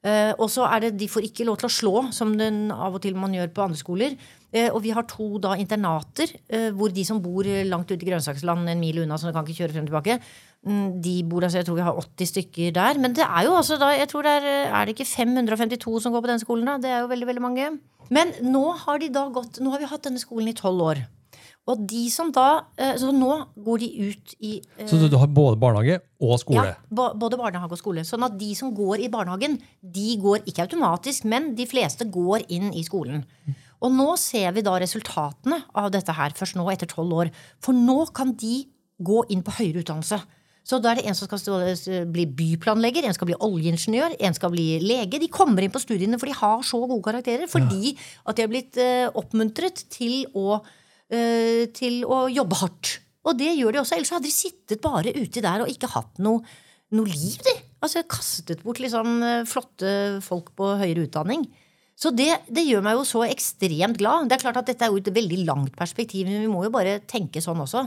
Eh, 0.00 0.32
og 0.40 0.48
så 0.48 0.64
er 0.64 0.86
det, 0.86 0.94
De 1.00 1.08
får 1.12 1.26
ikke 1.28 1.44
lov 1.44 1.58
til 1.60 1.68
å 1.68 1.72
slå, 1.74 1.94
som 2.16 2.32
den 2.38 2.70
av 2.72 2.94
og 2.96 3.02
til 3.04 3.18
man 3.20 3.34
gjør 3.36 3.50
på 3.52 3.64
andre 3.66 3.80
skoler. 3.80 4.14
Eh, 4.50 4.70
og 4.72 4.80
vi 4.82 4.94
har 4.96 5.04
to 5.08 5.38
da 5.42 5.52
internater, 5.60 6.32
eh, 6.48 6.70
hvor 6.72 6.92
de 6.92 7.04
som 7.04 7.20
bor 7.20 7.44
langt 7.44 7.90
ute 7.90 8.00
i 8.00 8.08
grønnsaksland 8.08 8.68
en 8.68 8.80
mil 8.80 9.02
unna, 9.04 9.18
så 9.20 9.28
de 9.28 9.34
kan 9.36 9.44
ikke 9.44 9.60
kjøre 9.60 9.76
frem 9.76 9.84
og 9.84 9.92
tilbake, 9.92 10.18
mm, 10.66 10.88
de 11.04 11.14
bor 11.28 11.44
altså, 11.44 11.60
jeg 11.60 11.68
tror 11.68 11.76
vi 11.76 11.86
har 11.86 12.00
80 12.00 12.32
stykker 12.32 12.72
der. 12.72 12.98
Men 12.98 13.12
det 13.12 13.26
er 13.28 13.44
jo 13.44 13.54
altså 13.60 13.76
da, 13.76 13.92
jeg 13.92 14.08
tror 14.08 14.22
det 14.24 14.34
er, 14.40 14.72
er 14.72 14.84
det 14.84 14.96
ikke 14.96 15.10
552 15.12 16.00
som 16.00 16.12
går 16.12 16.24
på 16.24 16.32
den 16.32 16.40
skolen 16.42 16.66
da? 16.66 16.78
Det 16.80 16.90
er 16.90 17.00
jo 17.04 17.12
veldig, 17.12 17.26
veldig 17.26 17.44
mange. 17.44 17.70
Men 18.10 18.32
nå 18.42 18.72
har 18.72 18.98
de 18.98 19.12
da 19.12 19.28
gått, 19.28 19.60
nå 19.60 19.70
har 19.70 19.78
vi 19.78 19.90
hatt 19.92 20.08
denne 20.08 20.18
skolen 20.18 20.48
i 20.48 20.56
tolv 20.56 20.82
år. 20.82 21.04
Og 21.70 21.82
de 21.90 22.02
som 22.10 22.32
da, 22.34 22.64
eh, 22.80 22.96
så 22.98 23.12
nå 23.14 23.30
går 23.62 23.82
de 23.82 23.88
ut 24.10 24.34
i 24.40 24.52
eh, 24.58 24.86
Så 24.88 24.98
du, 24.98 25.16
har 25.16 25.30
både 25.30 25.60
barnehage 25.60 26.00
og 26.20 26.40
skole? 26.42 26.64
ja, 26.66 26.76
både 26.90 27.38
barnehage 27.38 27.76
og 27.76 27.80
skole. 27.80 28.04
Sånn 28.06 28.26
at 28.26 28.38
de 28.40 28.50
som 28.58 28.72
går 28.74 29.04
i 29.04 29.10
barnehagen, 29.12 29.58
de 29.80 30.08
går 30.20 30.42
ikke 30.50 30.66
automatisk, 30.66 31.28
men 31.30 31.54
de 31.58 31.68
fleste 31.70 32.08
går 32.10 32.48
inn 32.48 32.72
i 32.74 32.82
skolen. 32.86 33.22
Og 33.80 33.94
nå 33.94 34.10
ser 34.20 34.50
vi 34.56 34.64
da 34.66 34.74
resultatene 34.82 35.62
av 35.78 35.88
dette 35.94 36.12
her 36.12 36.34
først 36.36 36.58
nå 36.58 36.66
etter 36.72 36.90
tolv 36.90 37.22
år. 37.22 37.32
For 37.64 37.76
nå 37.76 38.02
kan 38.16 38.34
de 38.36 38.66
gå 39.00 39.24
inn 39.32 39.44
på 39.46 39.54
høyere 39.56 39.84
utdannelse. 39.84 40.20
Så 40.70 40.78
da 40.78 40.92
er 40.92 41.00
det 41.00 41.08
en 41.08 41.16
som 41.16 41.26
skal 41.26 42.04
bli 42.12 42.26
byplanlegger, 42.36 43.06
en 43.08 43.16
skal 43.16 43.30
bli 43.30 43.38
oljeingeniør, 43.42 44.18
en 44.20 44.36
skal 44.36 44.52
bli 44.52 44.66
lege. 44.84 45.18
De 45.22 45.30
kommer 45.32 45.64
inn 45.64 45.72
på 45.72 45.80
studiene 45.82 46.20
for 46.20 46.28
de 46.28 46.36
har 46.36 46.60
så 46.66 46.82
gode 46.84 47.02
karakterer. 47.06 47.48
Fordi 47.50 47.94
at 48.28 48.36
de 48.36 48.44
har 48.44 48.52
blitt 48.52 48.78
eh, 48.80 49.08
oppmuntret 49.08 49.86
til 49.90 50.26
å, 50.36 50.60
til 51.10 52.04
å 52.06 52.24
jobbe 52.30 52.58
hardt. 52.60 52.90
Og 53.26 53.36
det 53.36 53.52
gjør 53.58 53.74
de 53.74 53.80
også. 53.82 53.96
Ellers 53.96 54.12
hadde 54.14 54.28
de 54.28 54.34
sittet 54.34 54.82
bare 54.84 55.12
uti 55.16 55.42
der 55.44 55.64
og 55.64 55.72
ikke 55.72 55.90
hatt 55.92 56.20
noe, 56.22 56.40
noe 56.96 57.10
liv, 57.10 57.40
de. 57.44 57.56
Altså 57.84 58.02
kastet 58.08 58.62
bort 58.64 58.80
liksom 58.82 59.20
eh, 59.24 59.42
flotte 59.48 59.90
folk 60.24 60.52
på 60.58 60.74
høyere 60.80 61.06
utdanning. 61.06 61.46
Så 62.00 62.12
det, 62.16 62.30
det 62.48 62.64
gjør 62.64 62.84
meg 62.84 62.96
jo 62.96 63.04
så 63.08 63.24
ekstremt 63.26 63.98
glad. 64.00 64.28
Det 64.28 64.38
er 64.38 64.44
klart 64.44 64.60
at 64.62 64.70
dette 64.70 64.86
er 64.86 64.92
jo 64.92 65.00
et 65.02 65.12
veldig 65.12 65.42
langt 65.48 65.74
perspektiv, 65.76 66.28
men 66.28 66.46
vi 66.46 66.52
må 66.52 66.62
jo 66.64 66.72
bare 66.72 66.98
tenke 67.08 67.42
sånn 67.44 67.60
også. 67.60 67.84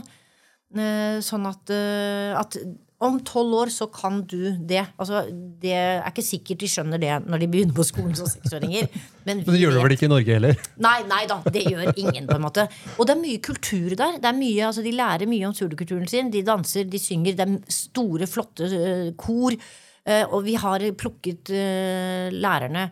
Eh, 0.78 1.18
Sånn 1.22 1.46
at, 1.50 1.70
eh, 1.74 2.34
at 2.38 2.58
om 3.06 3.18
tolv 3.26 3.54
år 3.62 3.70
så 3.72 3.86
kan 3.92 4.20
du 4.28 4.54
det. 4.58 4.82
Altså, 5.00 5.24
det 5.62 5.72
er 5.76 6.06
ikke 6.08 6.24
sikkert 6.24 6.62
de 6.62 6.70
skjønner 6.70 7.00
det 7.02 7.12
når 7.24 7.42
de 7.42 7.48
begynner 7.52 7.76
på 7.76 7.86
skolen 7.86 8.16
som 8.18 8.28
seksåringer. 8.30 8.88
Men 9.24 9.40
Men 9.44 9.54
det 9.54 9.60
gjør 9.62 9.76
det 9.76 9.84
vel 9.84 9.94
ikke 9.96 10.08
i 10.08 10.12
Norge 10.12 10.36
heller? 10.36 10.58
Nei, 10.84 10.96
nei 11.08 11.22
da, 11.30 11.38
det 11.54 11.64
gjør 11.68 11.92
ingen 11.94 12.26
på 12.28 12.36
en 12.36 12.44
måte 12.44 12.66
Og 12.98 13.06
det 13.08 13.14
er 13.14 13.22
mye 13.22 13.40
kultur 13.44 13.94
der 13.96 14.18
det 14.20 14.28
er 14.28 14.36
mye, 14.36 14.66
altså 14.68 14.84
De 14.84 14.92
lærer 14.92 15.30
mye 15.30 15.48
om 15.48 15.54
surdekulturen 15.56 16.10
sin 16.10 16.28
De 16.34 16.42
danser, 16.44 16.84
de 16.90 17.00
synger, 17.00 17.38
det 17.38 17.46
er 17.46 17.56
store, 17.72 18.28
flotte 18.30 18.68
uh, 18.68 19.10
kor 19.16 19.56
Uh, 20.04 20.26
Og 20.36 20.42
vi 20.44 20.52
har 20.60 20.82
plukket 21.00 21.48
uh, 21.48 22.28
lærerne 22.28 22.90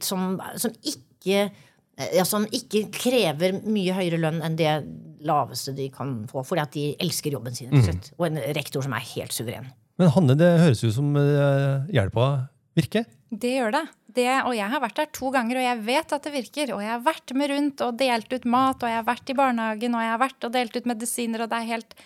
som, 0.00 0.38
som 0.56 0.72
ikke 0.80 1.50
ja, 1.96 2.24
Som 2.28 2.46
ikke 2.52 2.86
krever 2.94 3.60
mye 3.64 3.94
høyere 3.96 4.20
lønn 4.20 4.42
enn 4.44 4.58
det 4.58 4.72
laveste 5.26 5.72
de 5.76 5.88
kan 5.92 6.18
få 6.30 6.44
Fordi 6.46 6.62
at 6.62 6.74
de 6.76 6.86
elsker 7.02 7.32
jobben 7.32 7.56
sin 7.56 7.72
Mm. 7.72 8.00
og 8.18 8.26
en 8.28 8.40
rektor 8.56 8.84
som 8.84 8.92
er 8.92 9.06
helt 9.14 9.32
suveren 9.32 9.70
Men 9.98 10.12
Hanne, 10.12 10.36
det 10.36 10.50
høres 10.60 10.84
ut 10.84 10.92
som 10.92 11.14
uh, 11.16 11.86
hjelpa 11.88 12.48
virker. 12.76 13.06
Det 13.32 13.54
gjør 13.56 13.72
det. 13.72 13.84
det. 14.12 14.28
Og 14.44 14.52
jeg 14.52 14.68
har 14.68 14.82
vært 14.82 14.98
der 15.00 15.08
to 15.16 15.30
ganger, 15.32 15.56
og 15.56 15.64
jeg 15.64 15.78
vet 15.86 16.12
at 16.12 16.26
det 16.26 16.32
virker. 16.34 16.74
Og 16.74 16.82
jeg 16.84 16.92
har 16.92 17.00
vært 17.00 17.32
med 17.32 17.48
rundt 17.48 17.80
og 17.86 17.96
delt 17.96 18.32
ut 18.32 18.44
mat, 18.44 18.82
og 18.82 18.92
jeg 18.92 18.98
har 18.98 19.06
vært 19.06 19.32
i 19.32 19.36
barnehagen, 19.38 19.96
og 19.96 20.04
jeg 20.04 20.12
har 20.12 20.20
vært 20.20 20.44
og 20.44 20.52
delt 20.52 20.76
ut 20.76 20.90
medisiner, 20.92 21.40
og 21.40 21.48
det 21.48 21.62
er 21.62 21.70
helt 21.72 21.96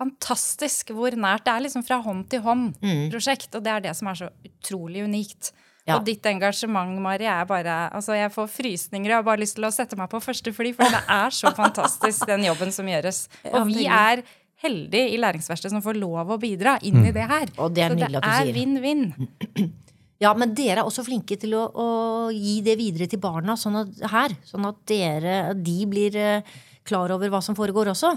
fantastisk 0.00 0.90
hvor 0.96 1.14
nært 1.14 1.44
det 1.46 1.54
er 1.54 1.64
liksom 1.66 1.84
fra 1.86 2.00
hånd 2.02 2.26
til 2.32 2.42
hånd-prosjekt. 2.44 3.54
Og 3.54 3.64
det 3.64 3.74
er 3.76 3.86
det 3.86 3.94
som 3.98 4.10
er 4.10 4.20
så 4.22 4.30
utrolig 4.46 5.04
unikt. 5.06 5.52
Ja. 5.90 5.98
Og 5.98 6.06
ditt 6.06 6.26
engasjement, 6.30 6.96
Mari, 7.02 7.26
er 7.28 7.46
bare 7.48 7.78
Altså, 7.90 8.14
jeg 8.16 8.32
får 8.34 8.50
frysninger, 8.54 9.08
og 9.08 9.14
jeg 9.14 9.18
har 9.18 9.26
bare 9.26 9.42
lyst 9.42 9.58
til 9.58 9.66
å 9.66 9.72
sette 9.74 9.98
meg 9.98 10.10
på 10.12 10.22
første 10.22 10.54
fly, 10.54 10.72
for 10.76 10.96
det 10.96 11.02
er 11.20 11.34
så 11.34 11.52
fantastisk, 11.56 12.26
den 12.30 12.46
jobben 12.46 12.72
som 12.74 12.88
gjøres. 12.88 13.26
Og 13.50 13.66
vi 13.70 13.88
er 13.90 14.22
heldige 14.60 15.14
i 15.14 15.20
Læringsverkstedet 15.20 15.72
som 15.72 15.84
får 15.84 15.98
lov 16.00 16.34
å 16.34 16.40
bidra 16.40 16.76
inn 16.86 17.02
i 17.06 17.14
det 17.16 17.26
her. 17.28 17.52
Og 17.58 17.72
det 17.74 17.86
er 17.86 17.94
så 17.94 18.00
det 18.00 18.24
er 18.24 18.56
vinn-vinn. 18.56 19.06
Ja, 20.20 20.34
men 20.36 20.50
dere 20.52 20.82
er 20.82 20.84
også 20.84 21.00
flinke 21.06 21.38
til 21.40 21.54
å, 21.56 21.62
å 21.72 21.84
gi 22.28 22.58
det 22.60 22.74
videre 22.76 23.06
til 23.08 23.22
barna 23.22 23.54
sånn 23.56 23.78
at, 23.80 24.02
her. 24.12 24.34
Sånn 24.44 24.66
at 24.68 24.82
dere, 24.90 25.54
de 25.56 25.76
blir 25.88 26.18
eh, 26.20 26.50
klar 26.84 27.14
over 27.14 27.32
hva 27.32 27.40
som 27.40 27.56
foregår 27.56 27.88
også. 27.94 28.10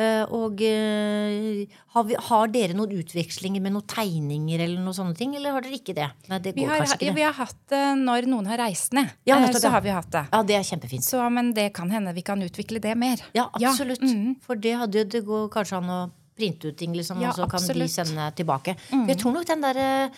Eh, 0.00 0.22
og 0.32 0.62
eh, 0.64 1.66
har, 1.92 2.04
vi, 2.08 2.14
har 2.28 2.48
dere 2.54 2.76
noen 2.78 2.94
utvekslinger 3.02 3.60
med 3.60 3.74
noen 3.74 3.84
tegninger 3.90 4.62
eller 4.64 4.80
noen 4.80 4.96
sånne 4.96 5.16
ting? 5.18 5.34
Eller 5.36 5.52
har 5.52 5.64
dere 5.66 5.76
ikke 5.76 5.92
det? 5.98 6.06
Nei, 6.30 6.38
det 6.40 6.54
Vi 6.56 6.64
har, 6.64 6.80
ja, 6.88 7.12
vi 7.18 7.26
har 7.26 7.36
hatt 7.36 7.58
det 7.72 7.82
når 8.00 8.28
noen 8.30 8.48
har 8.48 8.62
reist 8.62 8.96
ned. 8.96 9.10
Ja, 9.28 9.36
Eh, 9.36 9.44
nettopp, 9.44 9.60
så 9.60 9.68
ja. 9.68 9.74
har 9.76 9.84
vi 9.84 9.92
hatt 9.98 10.10
det. 10.14 10.24
Ja, 10.32 10.40
det 10.48 10.56
er 10.56 10.64
kjempefint. 10.70 11.04
Så, 11.04 11.20
men 11.32 11.52
det 11.56 11.68
kan 11.76 11.90
hende 11.92 12.14
vi 12.16 12.24
kan 12.24 12.40
utvikle 12.42 12.80
det 12.80 12.96
mer. 12.96 13.20
Ja, 13.36 13.50
absolutt. 13.52 14.00
mhm. 14.00 14.38
For 14.46 14.56
det, 14.56 14.74
hadde, 14.80 15.04
det 15.04 15.24
går 15.28 15.48
kanskje 15.52 15.76
an 15.82 15.92
å 15.92 16.00
printe 16.40 16.70
ut 16.72 16.76
ting, 16.80 16.94
liksom, 16.96 17.20
Ja, 17.20 17.28
og 17.34 17.36
så 17.36 17.44
kan 17.50 17.60
absolutt. 17.60 17.84
de 17.84 17.88
sende 17.92 18.30
tilbake. 18.38 18.76
Mm. 18.94 19.06
jeg 19.12 19.18
tror 19.20 19.32
nok 19.36 19.46
den 19.50 19.60
der 19.60 20.10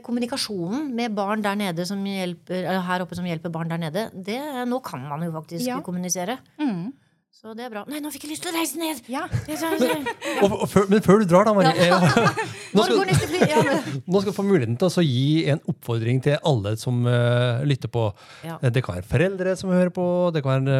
kommunikasjonen 0.00 0.86
med 0.96 1.12
barn 1.14 1.42
der 1.44 1.56
nede 1.60 1.84
som 1.84 1.98
hjelper, 2.06 2.64
her 2.86 3.02
oppe 3.04 3.16
som 3.18 3.26
hjelper 3.28 3.50
barn 3.52 3.68
der 3.68 3.82
nede, 3.82 4.04
det, 4.14 4.38
nå 4.70 4.78
kan 4.84 5.02
man 5.10 5.20
jo 5.26 5.32
faktisk 5.34 5.66
Ja. 5.66 5.80
kommunisere. 5.80 6.38
Mhm. 6.58 6.92
Så 7.34 7.50
det 7.58 7.64
er 7.66 7.72
bra. 7.72 7.80
Nei, 7.90 7.98
nå 8.00 8.08
fikk 8.14 8.22
jeg 8.24 8.30
lyst 8.36 8.44
til 8.46 8.52
å 8.52 8.56
reise 8.56 8.78
ned! 8.80 9.00
Ja. 9.10 9.24
Sa- 9.58 9.72
jeg- 9.82 10.06
Og, 10.46 10.52
og 10.62 10.68
før, 10.70 10.86
men 10.88 11.02
før 11.04 11.18
du 11.20 11.26
drar, 11.28 11.44
da, 11.48 11.52
Marie 11.56 11.88
ja. 11.90 11.98
nå, 12.76 12.84
skal, 12.86 13.00
nå 14.06 14.20
skal 14.22 14.30
du 14.30 14.36
få 14.36 14.44
muligheten 14.46 14.78
til 14.80 14.88
å 14.88 15.04
gi 15.04 15.24
en 15.52 15.60
oppfordring 15.68 16.22
til 16.24 16.38
alle 16.46 16.72
som 16.80 17.02
uh, 17.04 17.60
lytter 17.66 17.90
på. 17.92 18.06
Ja. 18.46 18.56
Eh, 18.62 18.70
Det 18.72 18.84
kan 18.86 18.96
være 19.00 19.08
foreldre 19.10 19.56
som 19.60 19.74
hører 19.74 19.90
på, 19.94 20.06
det 20.36 20.44
kan 20.46 20.70
være 20.70 20.78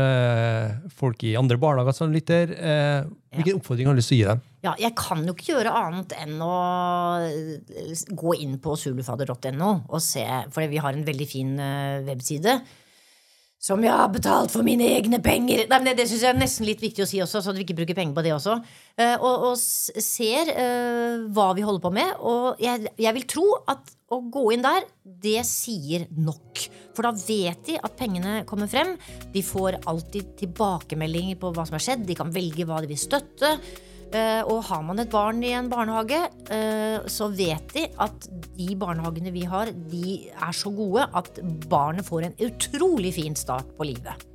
uh, 0.78 0.94
folk 1.02 1.26
i 1.26 1.34
andre 1.40 1.58
barnehager 1.60 1.98
som 1.98 2.14
lytter. 2.14 2.54
Uh, 2.54 3.10
hvilken 3.34 3.58
oppfordring 3.60 3.90
har 3.90 3.98
du 3.98 4.00
lyst 4.00 4.12
til 4.14 4.20
å 4.20 4.22
gi 4.22 4.28
dem? 4.30 4.44
Ja, 4.64 4.76
jeg 4.80 4.94
kan 4.96 5.26
jo 5.28 5.34
ikke 5.34 5.50
gjøre 5.58 5.74
annet 5.76 6.14
enn 6.22 6.38
å 6.40 6.52
eh, 7.26 8.06
gå 8.16 8.38
inn 8.40 8.54
på 8.64 8.78
zulufader.no 8.80 9.72
og 9.90 10.00
se, 10.00 10.22
for 10.54 10.64
vi 10.70 10.80
har 10.80 10.96
en 10.96 11.04
veldig 11.04 11.26
fin 11.28 11.50
eh, 11.60 11.98
webside. 12.06 12.54
Som 13.64 13.80
jeg 13.80 13.94
har 13.96 14.10
betalt 14.12 14.52
for 14.52 14.66
mine 14.66 14.84
egne 14.92 15.22
penger. 15.24 15.62
Nei, 15.70 15.78
men 15.78 15.86
Det, 15.88 15.94
det 16.02 16.08
syns 16.10 16.24
jeg 16.26 16.34
er 16.34 16.36
nesten 16.36 16.66
litt 16.68 16.82
viktig 16.84 17.00
å 17.00 17.08
si 17.08 17.22
også, 17.24 17.40
så 17.40 17.52
at 17.52 17.56
vi 17.56 17.64
ikke 17.64 17.78
bruker 17.78 17.96
penger 17.96 18.12
på 18.16 18.24
det 18.26 18.34
også. 18.34 18.58
Eh, 19.00 19.14
og, 19.16 19.46
og 19.48 20.02
ser 20.04 20.50
eh, 20.52 21.22
hva 21.32 21.46
vi 21.56 21.64
holder 21.64 21.84
på 21.86 21.92
med. 21.96 22.10
Og 22.20 22.60
jeg, 22.60 22.92
jeg 23.00 23.16
vil 23.16 23.24
tro 23.30 23.46
at 23.72 23.94
å 24.12 24.20
gå 24.28 24.44
inn 24.52 24.66
der, 24.66 24.84
det 25.02 25.40
sier 25.48 26.04
nok. 26.12 26.66
For 26.92 27.08
da 27.08 27.14
vet 27.16 27.64
de 27.70 27.78
at 27.80 27.96
pengene 27.96 28.42
kommer 28.48 28.68
frem. 28.68 28.94
De 29.32 29.40
får 29.42 29.80
alltid 29.88 30.36
tilbakemeldinger 30.44 31.40
på 31.40 31.54
hva 31.56 31.64
som 31.64 31.78
har 31.78 31.86
skjedd. 31.88 32.04
De 32.04 32.20
kan 32.20 32.36
velge 32.36 32.68
hva 32.68 32.84
de 32.84 32.92
vil 32.92 33.00
støtte. 33.00 33.56
Eh, 34.14 34.42
og 34.46 34.62
har 34.68 34.82
man 34.86 35.02
et 35.02 35.10
barn 35.10 35.40
i 35.42 35.50
en 35.58 35.68
barnehage, 35.72 36.20
eh, 36.54 37.02
så 37.10 37.26
vet 37.34 37.72
de 37.74 37.88
at 38.04 38.28
de 38.54 38.68
barnehagene 38.78 39.32
vi 39.34 39.42
har, 39.50 39.72
de 39.90 40.16
er 40.30 40.54
så 40.54 40.70
gode 40.74 41.08
at 41.18 41.40
barnet 41.70 42.06
får 42.06 42.28
en 42.28 42.36
utrolig 42.46 43.14
fin 43.16 43.34
start 43.38 43.72
på 43.78 43.88
livet. 43.90 44.26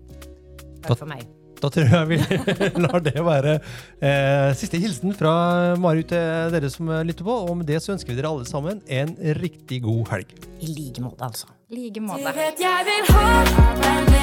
Takk 0.84 0.98
for 1.00 1.08
meg. 1.08 1.24
Da 1.60 1.68
tror 1.68 1.90
jeg 1.92 2.08
vi 2.08 2.18
lar 2.86 3.02
det 3.04 3.18
være 3.20 3.58
eh, 4.00 4.52
siste 4.56 4.80
hilsen 4.80 5.16
fra 5.16 5.34
Mari 5.80 6.06
til 6.08 6.54
dere 6.56 6.72
som 6.72 6.92
lytter 7.04 7.28
på. 7.28 7.36
Og 7.48 7.58
med 7.60 7.68
det 7.72 7.82
så 7.84 7.96
ønsker 7.96 8.14
vi 8.14 8.20
dere 8.20 8.32
alle 8.32 8.48
sammen 8.48 8.80
en 8.88 9.16
riktig 9.40 9.82
god 9.88 10.08
helg. 10.16 10.36
I 10.64 10.72
like 10.76 11.04
måte, 11.04 11.24
altså. 11.28 11.52
I 11.72 11.84
like 11.86 12.00
Du 12.00 12.08
måte. 12.08 12.36
vet 12.36 12.64
jeg 12.64 12.88
vil 12.92 13.12
ha 13.16 13.28
deg 13.84 14.08
med 14.12 14.20